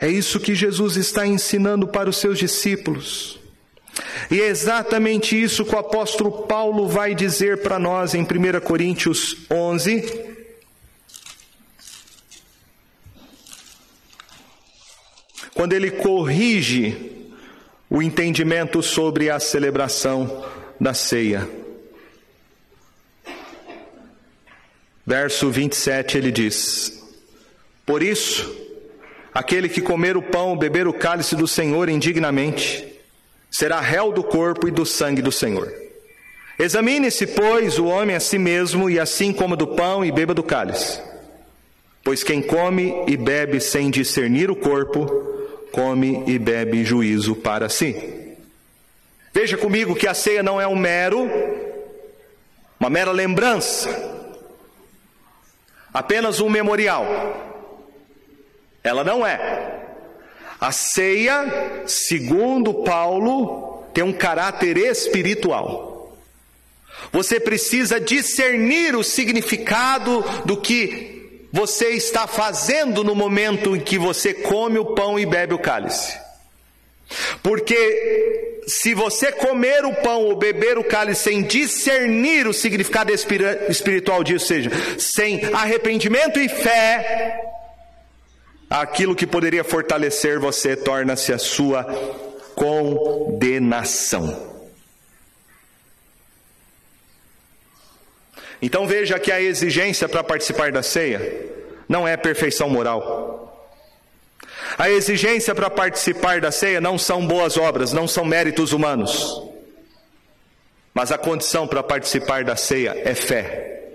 É 0.00 0.08
isso 0.08 0.38
que 0.38 0.54
Jesus 0.54 0.96
está 0.96 1.26
ensinando 1.26 1.88
para 1.88 2.10
os 2.10 2.18
seus 2.18 2.38
discípulos. 2.38 3.40
E 4.30 4.40
é 4.40 4.48
exatamente 4.48 5.40
isso 5.40 5.64
que 5.64 5.74
o 5.74 5.78
apóstolo 5.78 6.42
Paulo 6.42 6.86
vai 6.86 7.14
dizer 7.14 7.62
para 7.62 7.78
nós 7.78 8.14
em 8.14 8.22
1 8.22 8.60
Coríntios 8.60 9.38
11, 9.50 10.27
quando 15.58 15.72
ele 15.72 15.90
corrige 15.90 17.26
o 17.90 18.00
entendimento 18.00 18.80
sobre 18.80 19.28
a 19.28 19.40
celebração 19.40 20.44
da 20.80 20.94
ceia. 20.94 21.48
Verso 25.04 25.50
27 25.50 26.16
ele 26.16 26.30
diz: 26.30 27.02
Por 27.84 28.04
isso, 28.04 28.48
aquele 29.34 29.68
que 29.68 29.80
comer 29.80 30.16
o 30.16 30.22
pão, 30.22 30.56
beber 30.56 30.86
o 30.86 30.92
cálice 30.92 31.34
do 31.34 31.48
Senhor 31.48 31.88
indignamente, 31.88 32.86
será 33.50 33.80
réu 33.80 34.12
do 34.12 34.22
corpo 34.22 34.68
e 34.68 34.70
do 34.70 34.86
sangue 34.86 35.20
do 35.20 35.32
Senhor. 35.32 35.72
Examine-se, 36.56 37.26
pois, 37.26 37.80
o 37.80 37.86
homem 37.86 38.14
a 38.14 38.20
si 38.20 38.38
mesmo, 38.38 38.88
e 38.88 39.00
assim 39.00 39.32
coma 39.32 39.56
do 39.56 39.66
pão 39.66 40.04
e 40.04 40.12
beba 40.12 40.32
do 40.32 40.42
cálice. 40.44 41.02
Pois 42.04 42.22
quem 42.22 42.40
come 42.40 42.94
e 43.08 43.16
bebe 43.16 43.58
sem 43.58 43.90
discernir 43.90 44.52
o 44.52 44.56
corpo, 44.56 45.36
come 45.72 46.24
e 46.26 46.38
bebe 46.38 46.84
juízo 46.84 47.34
para 47.36 47.68
si. 47.68 48.36
Veja 49.32 49.56
comigo 49.56 49.94
que 49.94 50.06
a 50.06 50.14
ceia 50.14 50.42
não 50.42 50.60
é 50.60 50.66
um 50.66 50.76
mero, 50.76 51.28
uma 52.80 52.90
mera 52.90 53.12
lembrança, 53.12 53.88
apenas 55.92 56.40
um 56.40 56.48
memorial. 56.48 57.06
Ela 58.82 59.04
não 59.04 59.26
é. 59.26 59.84
A 60.60 60.72
ceia, 60.72 61.84
segundo 61.86 62.82
Paulo, 62.82 63.84
tem 63.92 64.02
um 64.02 64.12
caráter 64.12 64.76
espiritual. 64.76 66.16
Você 67.12 67.38
precisa 67.38 68.00
discernir 68.00 68.96
o 68.96 69.04
significado 69.04 70.24
do 70.44 70.56
que 70.56 71.17
você 71.52 71.90
está 71.90 72.26
fazendo 72.26 73.02
no 73.02 73.14
momento 73.14 73.74
em 73.74 73.80
que 73.80 73.98
você 73.98 74.34
come 74.34 74.78
o 74.78 74.94
pão 74.94 75.18
e 75.18 75.24
bebe 75.24 75.54
o 75.54 75.58
cálice. 75.58 76.18
Porque 77.42 78.62
se 78.66 78.92
você 78.92 79.32
comer 79.32 79.84
o 79.84 79.94
pão 79.94 80.24
ou 80.24 80.36
beber 80.36 80.76
o 80.76 80.84
cálice 80.84 81.22
sem 81.22 81.42
discernir 81.42 82.46
o 82.46 82.52
significado 82.52 83.12
espiritual 83.12 84.22
disso, 84.22 84.46
seja, 84.46 84.70
sem 84.98 85.42
arrependimento 85.54 86.38
e 86.38 86.48
fé, 86.48 87.40
aquilo 88.68 89.14
que 89.14 89.26
poderia 89.26 89.64
fortalecer 89.64 90.38
você 90.38 90.76
torna-se 90.76 91.32
a 91.32 91.38
sua 91.38 91.84
condenação. 92.54 94.47
Então 98.60 98.86
veja 98.86 99.18
que 99.18 99.30
a 99.30 99.40
exigência 99.40 100.08
para 100.08 100.24
participar 100.24 100.72
da 100.72 100.82
ceia 100.82 101.46
não 101.88 102.06
é 102.06 102.16
perfeição 102.16 102.68
moral. 102.68 103.36
A 104.76 104.90
exigência 104.90 105.54
para 105.54 105.70
participar 105.70 106.40
da 106.40 106.50
ceia 106.50 106.80
não 106.80 106.98
são 106.98 107.26
boas 107.26 107.56
obras, 107.56 107.92
não 107.92 108.06
são 108.06 108.24
méritos 108.24 108.72
humanos. 108.72 109.42
Mas 110.92 111.12
a 111.12 111.18
condição 111.18 111.66
para 111.66 111.82
participar 111.82 112.44
da 112.44 112.56
ceia 112.56 113.00
é 113.04 113.14
fé, 113.14 113.92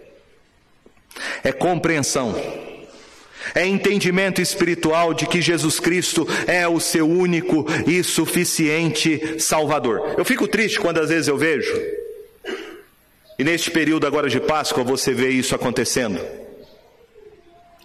é 1.43 1.51
compreensão, 1.51 2.34
É 3.55 3.66
entendimento 3.66 4.41
espiritual 4.41 5.14
de 5.14 5.28
que 5.28 5.41
Jesus 5.41 5.80
Cristo 5.80 6.28
é 6.47 6.68
o 6.68 6.80
seu 6.80 7.07
único 7.07 7.66
e 7.86 8.03
suficiente 8.03 9.39
Salvador. 9.39 10.16
Eu 10.18 10.24
fico 10.24 10.47
triste 10.47 10.80
quando 10.80 10.99
às 10.99 11.09
vezes 11.09 11.28
eu 11.28 11.38
vejo, 11.38 11.74
e 13.43 13.45
neste 13.45 13.69
período 13.69 14.07
agora 14.07 14.29
de 14.29 14.39
Páscoa 14.39 14.85
você 14.85 15.13
vê 15.13 15.27
isso 15.27 15.53
acontecendo. 15.53 16.17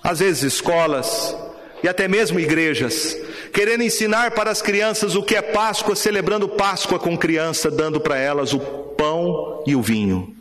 Às 0.00 0.20
vezes 0.20 0.54
escolas 0.54 1.36
e 1.82 1.88
até 1.88 2.06
mesmo 2.06 2.38
igrejas 2.38 3.16
querendo 3.52 3.82
ensinar 3.82 4.30
para 4.30 4.52
as 4.52 4.62
crianças 4.62 5.16
o 5.16 5.22
que 5.22 5.34
é 5.34 5.42
Páscoa, 5.42 5.96
celebrando 5.96 6.48
Páscoa 6.48 6.96
com 6.96 7.18
criança, 7.18 7.72
dando 7.72 8.00
para 8.00 8.16
elas 8.16 8.52
o 8.52 8.60
pão 8.60 9.64
e 9.66 9.74
o 9.74 9.82
vinho 9.82 10.32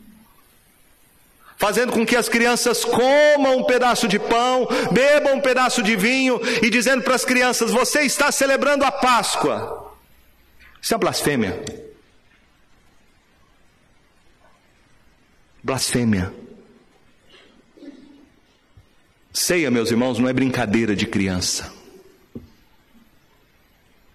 fazendo 1.56 1.90
com 1.90 2.06
que 2.06 2.14
as 2.14 2.28
crianças 2.28 2.84
comam 2.84 3.56
um 3.56 3.64
pedaço 3.64 4.06
de 4.06 4.20
pão, 4.20 4.68
bebam 4.92 5.34
um 5.34 5.40
pedaço 5.40 5.82
de 5.82 5.96
vinho 5.96 6.40
e 6.62 6.70
dizendo 6.70 7.02
para 7.02 7.16
as 7.16 7.24
crianças: 7.24 7.72
Você 7.72 8.02
está 8.02 8.30
celebrando 8.30 8.84
a 8.84 8.92
Páscoa. 8.92 9.92
Isso 10.80 10.94
é 10.94 10.96
blasfêmia. 10.96 11.87
Blasfêmia. 15.68 16.32
Ceia, 19.30 19.70
meus 19.70 19.90
irmãos, 19.90 20.18
não 20.18 20.26
é 20.26 20.32
brincadeira 20.32 20.96
de 20.96 21.06
criança. 21.06 21.70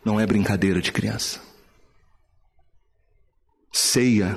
Não 0.04 0.20
é 0.20 0.26
brincadeira 0.26 0.82
de 0.82 0.92
criança. 0.92 1.40
Ceia 3.72 4.36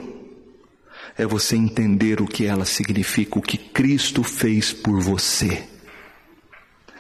é 1.17 1.25
você 1.25 1.57
entender 1.57 2.21
o 2.21 2.27
que 2.27 2.45
ela 2.45 2.67
significa, 2.67 3.39
o 3.39 3.43
que 3.43 3.57
Cristo 3.57 4.23
fez 4.23 4.75
por 4.75 5.01
você. 5.01 5.67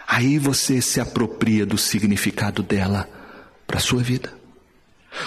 Aí 0.08 0.38
você 0.38 0.80
se 0.80 0.98
apropria 0.98 1.66
do 1.66 1.76
significado 1.76 2.62
dela 2.62 3.06
para 3.66 3.76
a 3.76 3.82
sua 3.82 4.02
vida. 4.02 4.36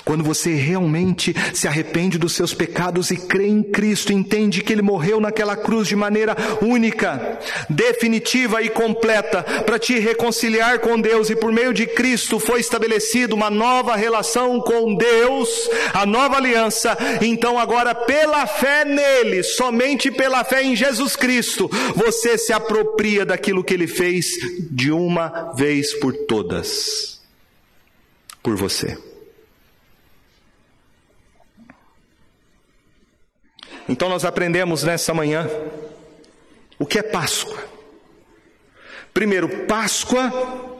Quando 0.05 0.23
você 0.23 0.53
realmente 0.55 1.35
se 1.53 1.67
arrepende 1.67 2.17
dos 2.17 2.33
seus 2.33 2.53
pecados 2.53 3.11
e 3.11 3.17
crê 3.17 3.47
em 3.47 3.63
Cristo, 3.63 4.13
entende 4.13 4.61
que 4.61 4.73
Ele 4.73 4.81
morreu 4.81 5.19
naquela 5.19 5.55
cruz 5.55 5.87
de 5.87 5.95
maneira 5.95 6.35
única, 6.61 7.39
definitiva 7.69 8.61
e 8.61 8.69
completa 8.69 9.43
para 9.65 9.79
te 9.79 9.97
reconciliar 9.99 10.79
com 10.79 10.99
Deus 10.99 11.29
e 11.29 11.35
por 11.35 11.51
meio 11.51 11.73
de 11.73 11.85
Cristo 11.85 12.39
foi 12.39 12.59
estabelecida 12.59 13.35
uma 13.35 13.49
nova 13.49 13.95
relação 13.95 14.59
com 14.59 14.95
Deus, 14.95 15.49
a 15.93 16.05
nova 16.05 16.37
aliança. 16.37 16.97
Então 17.21 17.57
agora 17.57 17.93
pela 17.93 18.45
fé 18.47 18.85
nele, 18.85 19.43
somente 19.43 20.11
pela 20.11 20.43
fé 20.43 20.63
em 20.63 20.75
Jesus 20.75 21.15
Cristo, 21.15 21.69
você 21.95 22.37
se 22.37 22.53
apropria 22.53 23.25
daquilo 23.25 23.63
que 23.63 23.73
Ele 23.73 23.87
fez 23.87 24.27
de 24.71 24.91
uma 24.91 25.53
vez 25.55 25.93
por 25.93 26.13
todas, 26.13 27.21
por 28.41 28.55
você. 28.55 29.08
Então 33.89 34.07
nós 34.07 34.23
aprendemos 34.23 34.83
nessa 34.83 35.15
manhã 35.15 35.49
o 36.77 36.85
que 36.85 36.99
é 36.99 37.03
Páscoa. 37.03 37.57
Primeiro, 39.11 39.65
Páscoa 39.65 40.77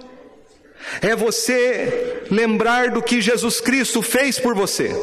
é 1.02 1.16
você 1.16 2.24
lembrar 2.30 2.92
do 2.92 3.02
que 3.02 3.20
Jesus 3.20 3.60
Cristo 3.60 4.04
fez 4.04 4.38
por 4.38 4.54
você. 4.54 4.96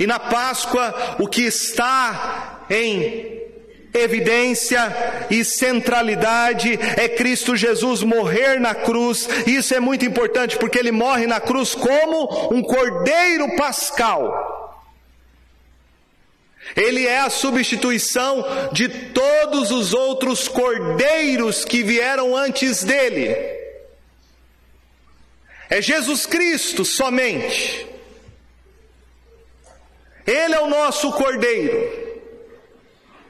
E 0.00 0.06
na 0.06 0.18
Páscoa, 0.18 1.16
o 1.18 1.28
que 1.28 1.42
está 1.42 2.64
em 2.70 3.36
evidência 3.92 5.26
e 5.30 5.44
centralidade 5.44 6.78
é 6.96 7.06
Cristo 7.06 7.54
Jesus 7.54 8.02
morrer 8.02 8.58
na 8.58 8.74
cruz. 8.74 9.28
Isso 9.46 9.74
é 9.74 9.80
muito 9.80 10.06
importante 10.06 10.56
porque 10.56 10.78
ele 10.78 10.90
morre 10.90 11.26
na 11.26 11.38
cruz 11.38 11.74
como 11.74 12.50
um 12.50 12.62
cordeiro 12.62 13.56
pascal. 13.56 14.65
Ele 16.74 17.06
é 17.06 17.20
a 17.20 17.30
substituição 17.30 18.44
de 18.72 18.88
todos 18.88 19.70
os 19.70 19.94
outros 19.94 20.48
cordeiros 20.48 21.64
que 21.64 21.82
vieram 21.82 22.36
antes 22.36 22.82
dele. 22.82 23.36
É 25.68 25.80
Jesus 25.80 26.26
Cristo 26.26 26.84
somente. 26.84 27.86
Ele 30.26 30.54
é 30.54 30.60
o 30.60 30.68
nosso 30.68 31.12
cordeiro. 31.12 32.06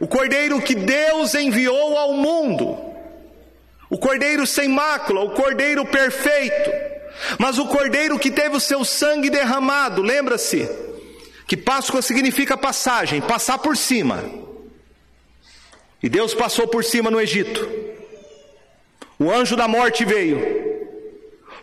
O 0.01 0.07
cordeiro 0.07 0.61
que 0.61 0.75
Deus 0.75 1.35
enviou 1.35 1.97
ao 1.97 2.15
mundo. 2.15 2.79
O 3.89 3.99
cordeiro 3.99 4.47
sem 4.47 4.69
mácula, 4.69 5.23
o 5.23 5.31
cordeiro 5.31 5.85
perfeito. 5.87 6.71
Mas 7.39 7.59
o 7.59 7.67
cordeiro 7.67 8.19
que 8.19 8.31
teve 8.31 8.57
o 8.57 8.61
seu 8.61 8.85
sangue 8.85 9.31
derramado, 9.31 10.03
lembra-se? 10.03 10.69
Que 11.47 11.57
Páscoa 11.57 12.03
significa 12.03 12.57
passagem, 12.57 13.21
passar 13.21 13.59
por 13.59 13.77
cima. 13.77 14.25
E 16.03 16.09
Deus 16.09 16.35
passou 16.35 16.67
por 16.67 16.85
cima 16.85 17.11
no 17.11 17.21
Egito. 17.21 17.69
O 19.19 19.31
anjo 19.31 19.57
da 19.57 19.67
morte 19.67 20.05
veio. 20.05 20.67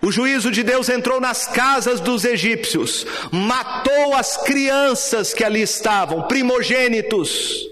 O 0.01 0.11
juízo 0.11 0.51
de 0.51 0.63
Deus 0.63 0.89
entrou 0.89 1.21
nas 1.21 1.47
casas 1.47 2.01
dos 2.01 2.25
egípcios, 2.25 3.05
matou 3.31 4.13
as 4.15 4.35
crianças 4.35 5.33
que 5.33 5.45
ali 5.45 5.61
estavam, 5.61 6.23
primogênitos, 6.23 7.69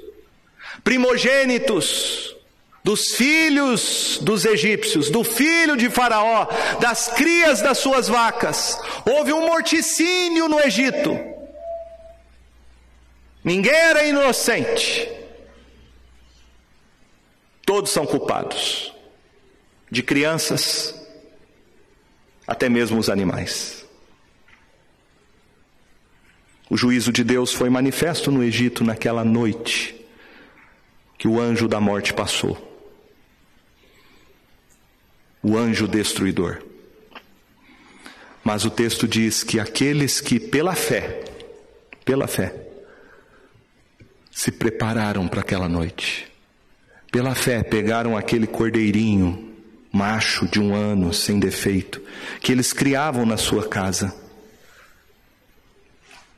primogênitos 0.81 2.33
dos 2.83 3.15
filhos 3.15 4.17
dos 4.21 4.45
egípcios, 4.45 5.09
do 5.09 5.25
filho 5.25 5.75
de 5.75 5.89
Faraó, 5.89 6.47
das 6.79 7.09
crias 7.09 7.61
das 7.61 7.77
suas 7.79 8.07
vacas. 8.07 8.79
Houve 9.05 9.33
um 9.33 9.47
morticínio 9.47 10.47
no 10.47 10.59
Egito. 10.59 11.40
Ninguém 13.43 13.73
era 13.73 14.05
inocente. 14.05 15.09
Todos 17.65 17.91
são 17.91 18.05
culpados. 18.05 18.93
De 19.89 20.03
crianças 20.03 20.95
até 22.47 22.69
mesmo 22.69 22.99
os 22.99 23.09
animais. 23.09 23.85
O 26.69 26.77
juízo 26.77 27.11
de 27.11 27.23
Deus 27.23 27.53
foi 27.53 27.69
manifesto 27.69 28.31
no 28.31 28.43
Egito 28.43 28.83
naquela 28.83 29.25
noite 29.25 29.95
que 31.17 31.27
o 31.27 31.39
anjo 31.39 31.67
da 31.67 31.79
morte 31.79 32.13
passou. 32.13 32.57
O 35.43 35.57
anjo 35.57 35.87
destruidor. 35.87 36.61
Mas 38.43 38.63
o 38.65 38.69
texto 38.69 39.07
diz 39.07 39.43
que 39.43 39.59
aqueles 39.59 40.21
que 40.21 40.39
pela 40.39 40.73
fé, 40.73 41.23
pela 42.05 42.27
fé, 42.27 42.70
se 44.31 44.51
prepararam 44.51 45.27
para 45.27 45.41
aquela 45.41 45.67
noite. 45.67 46.31
Pela 47.11 47.35
fé, 47.35 47.61
pegaram 47.61 48.15
aquele 48.15 48.47
cordeirinho, 48.47 49.53
macho 49.91 50.47
de 50.47 50.59
um 50.59 50.73
ano, 50.73 51.13
sem 51.13 51.39
defeito, 51.39 52.01
que 52.39 52.51
eles 52.51 52.71
criavam 52.71 53.25
na 53.25 53.35
sua 53.35 53.67
casa, 53.67 54.15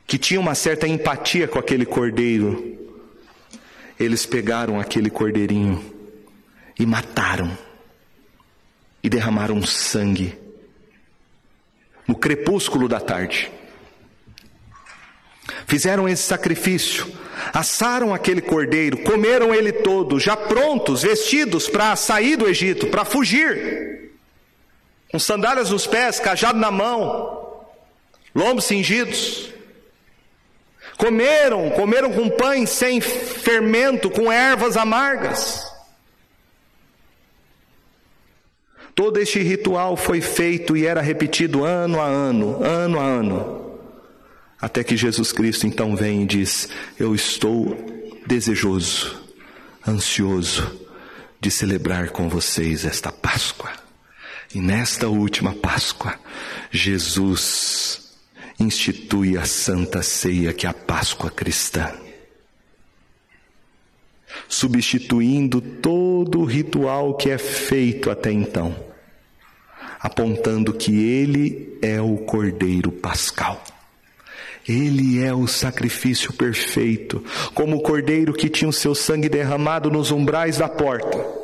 que 0.07 0.17
tinha 0.17 0.39
uma 0.39 0.55
certa 0.55 0.87
empatia 0.87 1.47
com 1.47 1.59
aquele 1.59 1.85
cordeiro. 1.85 2.71
Eles 3.99 4.25
pegaram 4.25 4.79
aquele 4.79 5.09
cordeirinho 5.09 5.83
e 6.79 6.85
mataram, 6.85 7.55
e 9.03 9.09
derramaram 9.09 9.61
sangue 9.63 10.37
no 12.07 12.15
crepúsculo 12.15 12.87
da 12.87 12.99
tarde. 12.99 13.51
Fizeram 15.67 16.07
esse 16.07 16.23
sacrifício, 16.23 17.05
assaram 17.53 18.13
aquele 18.13 18.41
cordeiro, 18.41 19.03
comeram 19.03 19.53
ele 19.53 19.71
todo, 19.71 20.19
já 20.19 20.37
prontos, 20.37 21.03
vestidos 21.03 21.67
para 21.67 21.95
sair 21.95 22.37
do 22.37 22.47
Egito, 22.47 22.87
para 22.87 23.03
fugir, 23.03 24.11
com 25.11 25.19
sandálias 25.19 25.69
nos 25.69 25.85
pés, 25.85 26.19
cajado 26.19 26.57
na 26.57 26.71
mão, 26.71 27.65
lombos 28.33 28.65
cingidos. 28.65 29.51
Comeram, 30.97 31.71
comeram 31.71 32.11
com 32.13 32.29
pães 32.29 32.69
sem 32.69 33.01
fermento, 33.01 34.09
com 34.09 34.31
ervas 34.31 34.77
amargas. 34.77 35.65
Todo 38.95 39.17
este 39.17 39.39
ritual 39.39 39.97
foi 39.97 40.21
feito 40.21 40.77
e 40.77 40.85
era 40.85 41.01
repetido 41.01 41.65
ano 41.65 41.99
a 41.99 42.05
ano, 42.05 42.63
ano 42.63 42.99
a 42.99 43.03
ano. 43.03 43.62
Até 44.64 44.82
que 44.82 44.95
Jesus 44.95 45.34
Cristo 45.34 45.68
então 45.68 45.93
vem 45.93 46.24
e 46.24 46.26
diz: 46.26 46.70
Eu 46.97 47.14
estou 47.14 47.76
desejoso, 48.26 49.22
ansioso 49.86 50.80
de 51.38 51.51
celebrar 51.51 52.11
com 52.11 52.30
vocês 52.30 52.86
esta 52.86 53.11
Páscoa. 53.11 53.70
E 54.55 54.61
nesta 54.61 55.09
última 55.09 55.53
Páscoa, 55.53 56.18
Jesus 56.72 58.16
institui 58.57 59.38
a 59.38 59.43
Santa 59.43 60.01
Ceia, 60.01 60.53
que 60.53 60.66
é 60.66 60.70
a 60.70 60.74
Páscoa 60.74 61.30
cristã. 61.30 61.91
substituindo 64.47 65.59
todo 65.59 66.39
o 66.39 66.45
ritual 66.45 67.18
que 67.18 67.30
é 67.30 67.38
feito 67.38 68.09
até 68.09 68.32
então, 68.32 68.74
apontando 69.99 70.72
que 70.72 71.03
ele 71.03 71.78
é 71.82 71.99
o 71.99 72.20
Cordeiro 72.20 72.93
Pascal. 72.93 73.61
Ele 74.68 75.24
é 75.24 75.34
o 75.34 75.47
sacrifício 75.47 76.32
perfeito, 76.34 77.24
como 77.53 77.78
o 77.78 77.82
cordeiro 77.82 78.34
que 78.34 78.49
tinha 78.49 78.70
o 78.70 78.74
seu 78.74 78.95
sangue 78.95 79.28
derramado 79.28 79.91
nos 79.91 80.11
umbrais 80.11 80.57
da 80.57 80.70
porta 80.70 81.43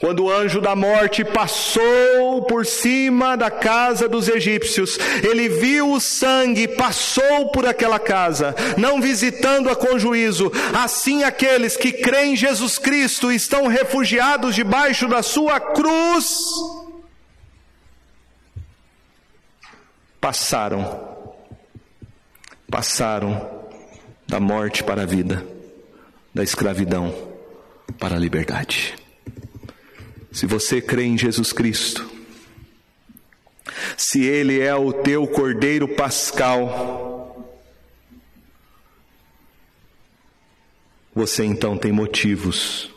quando 0.00 0.24
o 0.24 0.30
anjo 0.32 0.62
da 0.62 0.74
morte 0.74 1.22
passou 1.22 2.42
por 2.48 2.64
cima 2.64 3.36
da 3.36 3.50
casa 3.50 4.08
dos 4.08 4.28
egípcios, 4.28 4.98
ele 5.22 5.46
viu 5.46 5.92
o 5.92 6.00
sangue, 6.00 6.66
passou 6.66 7.50
por 7.50 7.66
aquela 7.66 7.98
casa, 7.98 8.54
não 8.78 8.98
visitando-a 8.98 9.76
com 9.76 9.98
juízo. 9.98 10.50
Assim, 10.72 11.22
aqueles 11.22 11.76
que 11.76 11.92
creem 11.92 12.32
em 12.32 12.36
Jesus 12.36 12.78
Cristo 12.78 13.30
estão 13.30 13.66
refugiados 13.66 14.54
debaixo 14.54 15.06
da 15.06 15.22
sua 15.22 15.60
cruz, 15.60 16.34
passaram, 20.18 21.09
passaram 22.70 23.68
da 24.26 24.38
morte 24.38 24.84
para 24.84 25.02
a 25.02 25.06
vida, 25.06 25.44
da 26.32 26.42
escravidão 26.42 27.12
para 27.98 28.14
a 28.14 28.18
liberdade. 28.18 28.94
Se 30.30 30.46
você 30.46 30.80
crê 30.80 31.04
em 31.04 31.18
Jesus 31.18 31.52
Cristo, 31.52 32.08
se 33.96 34.22
Ele 34.22 34.60
é 34.60 34.74
o 34.74 34.92
teu 34.92 35.26
Cordeiro 35.26 35.88
Pascal, 35.88 37.50
você 41.12 41.44
então 41.44 41.76
tem 41.76 41.90
motivos 41.90 42.88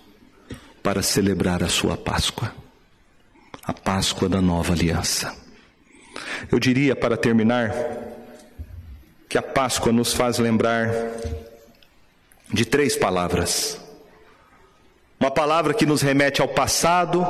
para 0.83 1.01
celebrar 1.01 1.63
a 1.63 1.69
sua 1.69 1.97
Páscoa, 1.97 2.53
a 3.63 3.73
Páscoa 3.73 4.29
da 4.29 4.41
nova 4.41 4.73
aliança. 4.73 5.35
Eu 6.51 6.59
diria, 6.59 6.95
para 6.95 7.17
terminar, 7.17 7.71
que 9.33 9.37
a 9.39 9.41
Páscoa 9.41 9.91
nos 9.91 10.13
faz 10.13 10.37
lembrar 10.37 10.91
de 12.53 12.65
três 12.65 12.95
palavras 12.95 13.81
uma 15.19 15.31
palavra 15.31 15.73
que 15.73 15.87
nos 15.87 16.03
remete 16.03 16.39
ao 16.39 16.47
passado, 16.47 17.25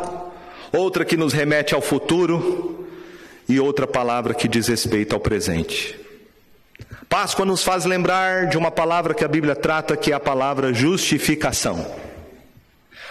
outra 0.74 1.06
que 1.06 1.16
nos 1.16 1.32
remete 1.32 1.74
ao 1.74 1.80
futuro 1.80 2.90
e 3.48 3.58
outra 3.58 3.88
palavra 3.88 4.34
que 4.34 4.50
diz 4.50 4.68
respeito 4.68 5.14
ao 5.14 5.20
presente. 5.22 5.98
Páscoa 7.08 7.46
nos 7.46 7.64
faz 7.64 7.86
lembrar 7.86 8.48
de 8.48 8.58
uma 8.58 8.70
palavra 8.70 9.14
que 9.14 9.24
a 9.24 9.30
Bíblia 9.30 9.56
trata, 9.56 9.96
que 9.96 10.12
é 10.12 10.16
a 10.16 10.20
palavra 10.20 10.74
justificação. 10.74 11.90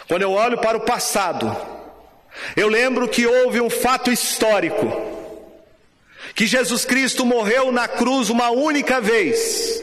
Quando 0.06 0.20
eu 0.20 0.32
olho 0.32 0.58
para 0.58 0.76
o 0.76 0.84
passado, 0.84 1.56
eu 2.54 2.68
lembro 2.68 3.08
que 3.08 3.26
houve 3.26 3.58
um 3.58 3.70
fato 3.70 4.12
histórico, 4.12 5.11
que 6.42 6.46
Jesus 6.48 6.84
Cristo 6.84 7.24
morreu 7.24 7.70
na 7.70 7.86
cruz 7.86 8.28
uma 8.28 8.50
única 8.50 9.00
vez, 9.00 9.80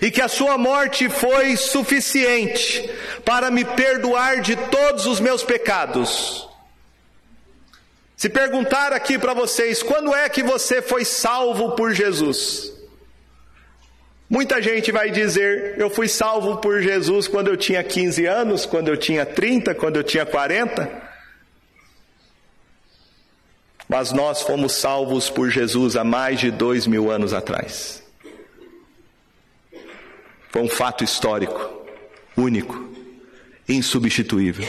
e 0.00 0.10
que 0.10 0.22
a 0.22 0.28
sua 0.28 0.56
morte 0.56 1.10
foi 1.10 1.58
suficiente 1.58 2.90
para 3.22 3.50
me 3.50 3.66
perdoar 3.66 4.40
de 4.40 4.56
todos 4.56 5.04
os 5.04 5.20
meus 5.20 5.44
pecados. 5.44 6.48
Se 8.16 8.30
perguntar 8.30 8.94
aqui 8.94 9.18
para 9.18 9.34
vocês, 9.34 9.82
quando 9.82 10.14
é 10.14 10.26
que 10.30 10.42
você 10.42 10.80
foi 10.80 11.04
salvo 11.04 11.72
por 11.72 11.92
Jesus? 11.92 12.72
Muita 14.26 14.62
gente 14.62 14.90
vai 14.90 15.10
dizer, 15.10 15.74
eu 15.76 15.90
fui 15.90 16.08
salvo 16.08 16.56
por 16.62 16.80
Jesus 16.80 17.28
quando 17.28 17.48
eu 17.48 17.58
tinha 17.58 17.84
15 17.84 18.24
anos, 18.24 18.64
quando 18.64 18.88
eu 18.88 18.96
tinha 18.96 19.26
30, 19.26 19.74
quando 19.74 19.96
eu 19.96 20.02
tinha 20.02 20.24
40. 20.24 21.09
Mas 23.90 24.12
nós 24.12 24.40
fomos 24.40 24.74
salvos 24.74 25.28
por 25.28 25.50
Jesus 25.50 25.96
há 25.96 26.04
mais 26.04 26.38
de 26.38 26.48
dois 26.48 26.86
mil 26.86 27.10
anos 27.10 27.32
atrás. 27.32 28.00
Foi 30.48 30.62
um 30.62 30.68
fato 30.68 31.02
histórico, 31.02 31.58
único, 32.36 32.88
insubstituível. 33.68 34.64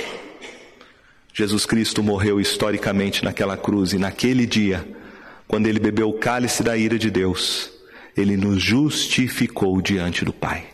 Jesus 1.31 1.67
Cristo 1.67 2.01
morreu 2.01 2.41
historicamente 2.41 3.23
naquela 3.23 3.55
cruz 3.55 3.93
e 3.93 3.99
naquele 3.99 4.47
dia, 4.47 4.87
quando 5.47 5.67
ele 5.67 5.79
bebeu 5.79 6.09
o 6.09 6.17
cálice 6.17 6.63
da 6.63 6.75
ira 6.75 6.97
de 6.97 7.11
Deus, 7.11 7.71
ele 8.17 8.35
nos 8.35 8.59
justificou 8.59 9.79
diante 9.83 10.25
do 10.25 10.33
Pai. 10.33 10.65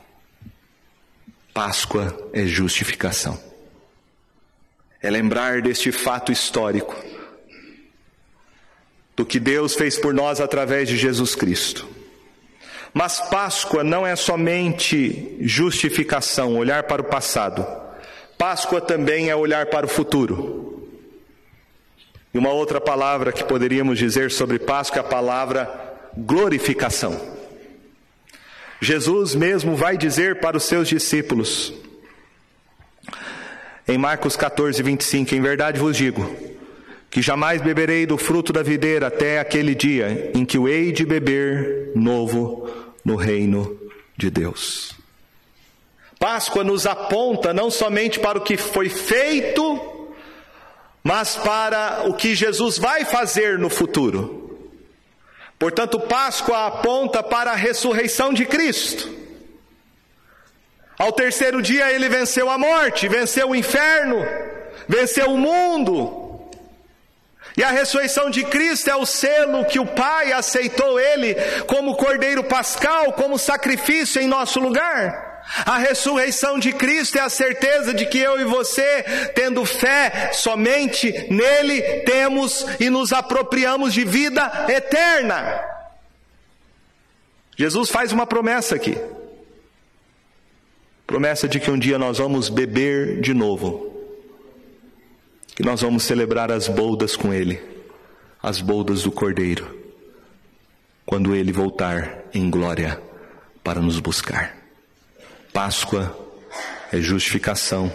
Páscoa 1.54 2.18
é 2.32 2.46
justificação. 2.46 3.38
É 5.02 5.10
lembrar 5.10 5.62
deste 5.62 5.92
fato 5.92 6.32
histórico, 6.32 6.96
do 9.18 9.26
que 9.26 9.40
Deus 9.40 9.74
fez 9.74 9.98
por 9.98 10.14
nós 10.14 10.40
através 10.40 10.88
de 10.88 10.96
Jesus 10.96 11.34
Cristo. 11.34 11.88
Mas 12.94 13.20
Páscoa 13.20 13.84
não 13.84 14.06
é 14.06 14.16
somente 14.16 15.36
justificação, 15.42 16.56
olhar 16.56 16.84
para 16.84 17.02
o 17.02 17.06
passado. 17.06 17.66
Páscoa 18.38 18.80
também 18.80 19.30
é 19.30 19.36
olhar 19.36 19.66
para 19.66 19.88
o 19.88 19.90
futuro. 19.90 20.88
E 22.32 22.38
uma 22.38 22.52
outra 22.52 22.80
palavra 22.80 23.32
que 23.32 23.44
poderíamos 23.44 23.98
dizer 23.98 24.30
sobre 24.30 24.60
Páscoa 24.60 25.00
é 25.00 25.02
a 25.02 25.04
palavra 25.04 25.98
glorificação. 26.16 27.20
Jesus 28.80 29.34
mesmo 29.34 29.76
vai 29.76 29.98
dizer 29.98 30.40
para 30.40 30.58
os 30.58 30.64
seus 30.64 30.88
discípulos, 30.88 31.74
em 33.88 33.98
Marcos 33.98 34.36
14, 34.36 34.84
25: 34.84 35.34
Em 35.34 35.42
verdade 35.42 35.80
vos 35.80 35.98
digo, 35.98 36.57
que 37.10 37.22
jamais 37.22 37.62
beberei 37.62 38.06
do 38.06 38.18
fruto 38.18 38.52
da 38.52 38.62
videira 38.62 39.08
até 39.08 39.40
aquele 39.40 39.74
dia 39.74 40.32
em 40.34 40.46
que 40.46 40.58
o 40.58 40.68
hei 40.68 40.92
de 40.92 41.06
beber 41.06 41.92
novo 41.96 42.70
no 43.04 43.16
reino 43.16 43.80
de 44.16 44.30
Deus. 44.30 44.96
Páscoa 46.20 46.64
nos 46.64 46.86
aponta 46.86 47.54
não 47.54 47.70
somente 47.70 48.20
para 48.20 48.38
o 48.38 48.42
que 48.42 48.58
foi 48.58 48.90
feito, 48.90 50.14
mas 51.04 51.36
para 51.36 52.04
o 52.08 52.14
que 52.14 52.36
Jesus 52.36 52.78
vai 52.78 53.06
fazer 53.06 53.58
no 53.58 53.70
futuro. 53.70 54.60
Portanto, 55.58 56.00
Páscoa 56.00 56.68
aponta 56.68 57.24
para 57.24 57.52
a 57.52 57.56
ressurreição 57.56 58.34
de 58.34 58.46
Cristo. 58.46 59.10
Ao 60.98 61.12
terceiro 61.12 61.62
dia 61.62 61.92
ele 61.92 62.10
venceu 62.10 62.50
a 62.50 62.58
morte, 62.58 63.08
venceu 63.08 63.50
o 63.50 63.56
inferno, 63.56 64.18
venceu 64.88 65.32
o 65.32 65.38
mundo, 65.38 66.27
e 67.58 67.64
a 67.64 67.72
ressurreição 67.72 68.30
de 68.30 68.44
Cristo 68.44 68.88
é 68.88 68.96
o 68.96 69.04
selo 69.04 69.66
que 69.66 69.80
o 69.80 69.86
Pai 69.86 70.32
aceitou 70.32 71.00
ele 71.00 71.34
como 71.66 71.96
Cordeiro 71.96 72.44
Pascal, 72.44 73.14
como 73.14 73.40
sacrifício 73.40 74.22
em 74.22 74.28
nosso 74.28 74.60
lugar. 74.60 75.42
A 75.66 75.80
ressurreição 75.80 76.60
de 76.60 76.72
Cristo 76.72 77.18
é 77.18 77.22
a 77.22 77.30
certeza 77.30 77.96
de 77.96 78.06
que 78.06 78.20
eu 78.20 78.40
e 78.40 78.44
você, 78.44 79.04
tendo 79.34 79.66
fé 79.66 80.30
somente 80.34 81.12
nele, 81.32 81.82
temos 82.02 82.64
e 82.80 82.92
nos 82.92 83.12
apropriamos 83.12 83.92
de 83.92 84.04
vida 84.04 84.68
eterna. 84.70 85.60
Jesus 87.58 87.90
faz 87.90 88.12
uma 88.12 88.28
promessa 88.28 88.76
aqui. 88.76 88.96
Promessa 91.08 91.48
de 91.48 91.60
que 91.60 91.72
um 91.72 91.80
dia 91.80 91.98
nós 91.98 92.20
vamos 92.20 92.50
beber 92.50 93.20
de 93.20 93.34
novo 93.34 93.97
que 95.58 95.64
nós 95.64 95.82
vamos 95.82 96.04
celebrar 96.04 96.52
as 96.52 96.68
boldas 96.68 97.16
com 97.16 97.34
Ele, 97.34 97.60
as 98.44 98.62
boldas 98.62 99.02
do 99.02 99.12
Cordeiro, 99.12 99.76
quando 101.04 101.36
Ele 101.36 101.52
voltar 101.52 102.26
em 102.32 102.48
glória 102.48 103.02
para 103.64 103.82
nos 103.82 104.00
buscar. 104.00 104.56
Páscoa 105.52 106.16
é 106.94 107.02
justificação, 107.02 107.92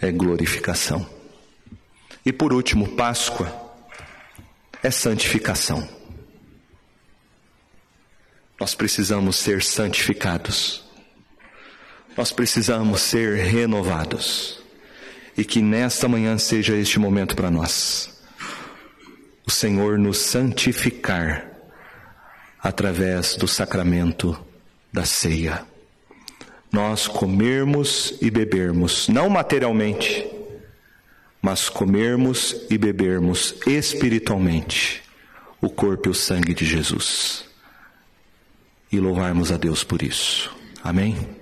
é 0.00 0.10
glorificação. 0.10 1.08
E 2.26 2.32
por 2.32 2.52
último, 2.52 2.96
Páscoa 2.96 3.48
é 4.82 4.90
santificação. 4.90 5.88
Nós 8.58 8.74
precisamos 8.74 9.36
ser 9.36 9.62
santificados. 9.62 10.82
Nós 12.16 12.32
precisamos 12.32 13.02
ser 13.02 13.36
renovados 13.44 14.57
e 15.38 15.44
que 15.44 15.62
nesta 15.62 16.08
manhã 16.08 16.36
seja 16.36 16.74
este 16.74 16.98
momento 16.98 17.36
para 17.36 17.48
nós. 17.48 18.10
O 19.46 19.50
Senhor 19.52 19.96
nos 19.96 20.18
santificar 20.18 21.48
através 22.60 23.36
do 23.36 23.46
sacramento 23.46 24.36
da 24.92 25.04
ceia. 25.04 25.64
Nós 26.72 27.06
comermos 27.06 28.18
e 28.20 28.32
bebermos, 28.32 29.06
não 29.06 29.30
materialmente, 29.30 30.26
mas 31.40 31.68
comermos 31.68 32.66
e 32.68 32.76
bebermos 32.76 33.54
espiritualmente 33.64 35.04
o 35.60 35.70
corpo 35.70 36.08
e 36.08 36.10
o 36.10 36.14
sangue 36.14 36.52
de 36.52 36.64
Jesus. 36.64 37.44
E 38.90 38.98
louvarmos 38.98 39.52
a 39.52 39.56
Deus 39.56 39.84
por 39.84 40.02
isso. 40.02 40.50
Amém? 40.82 41.37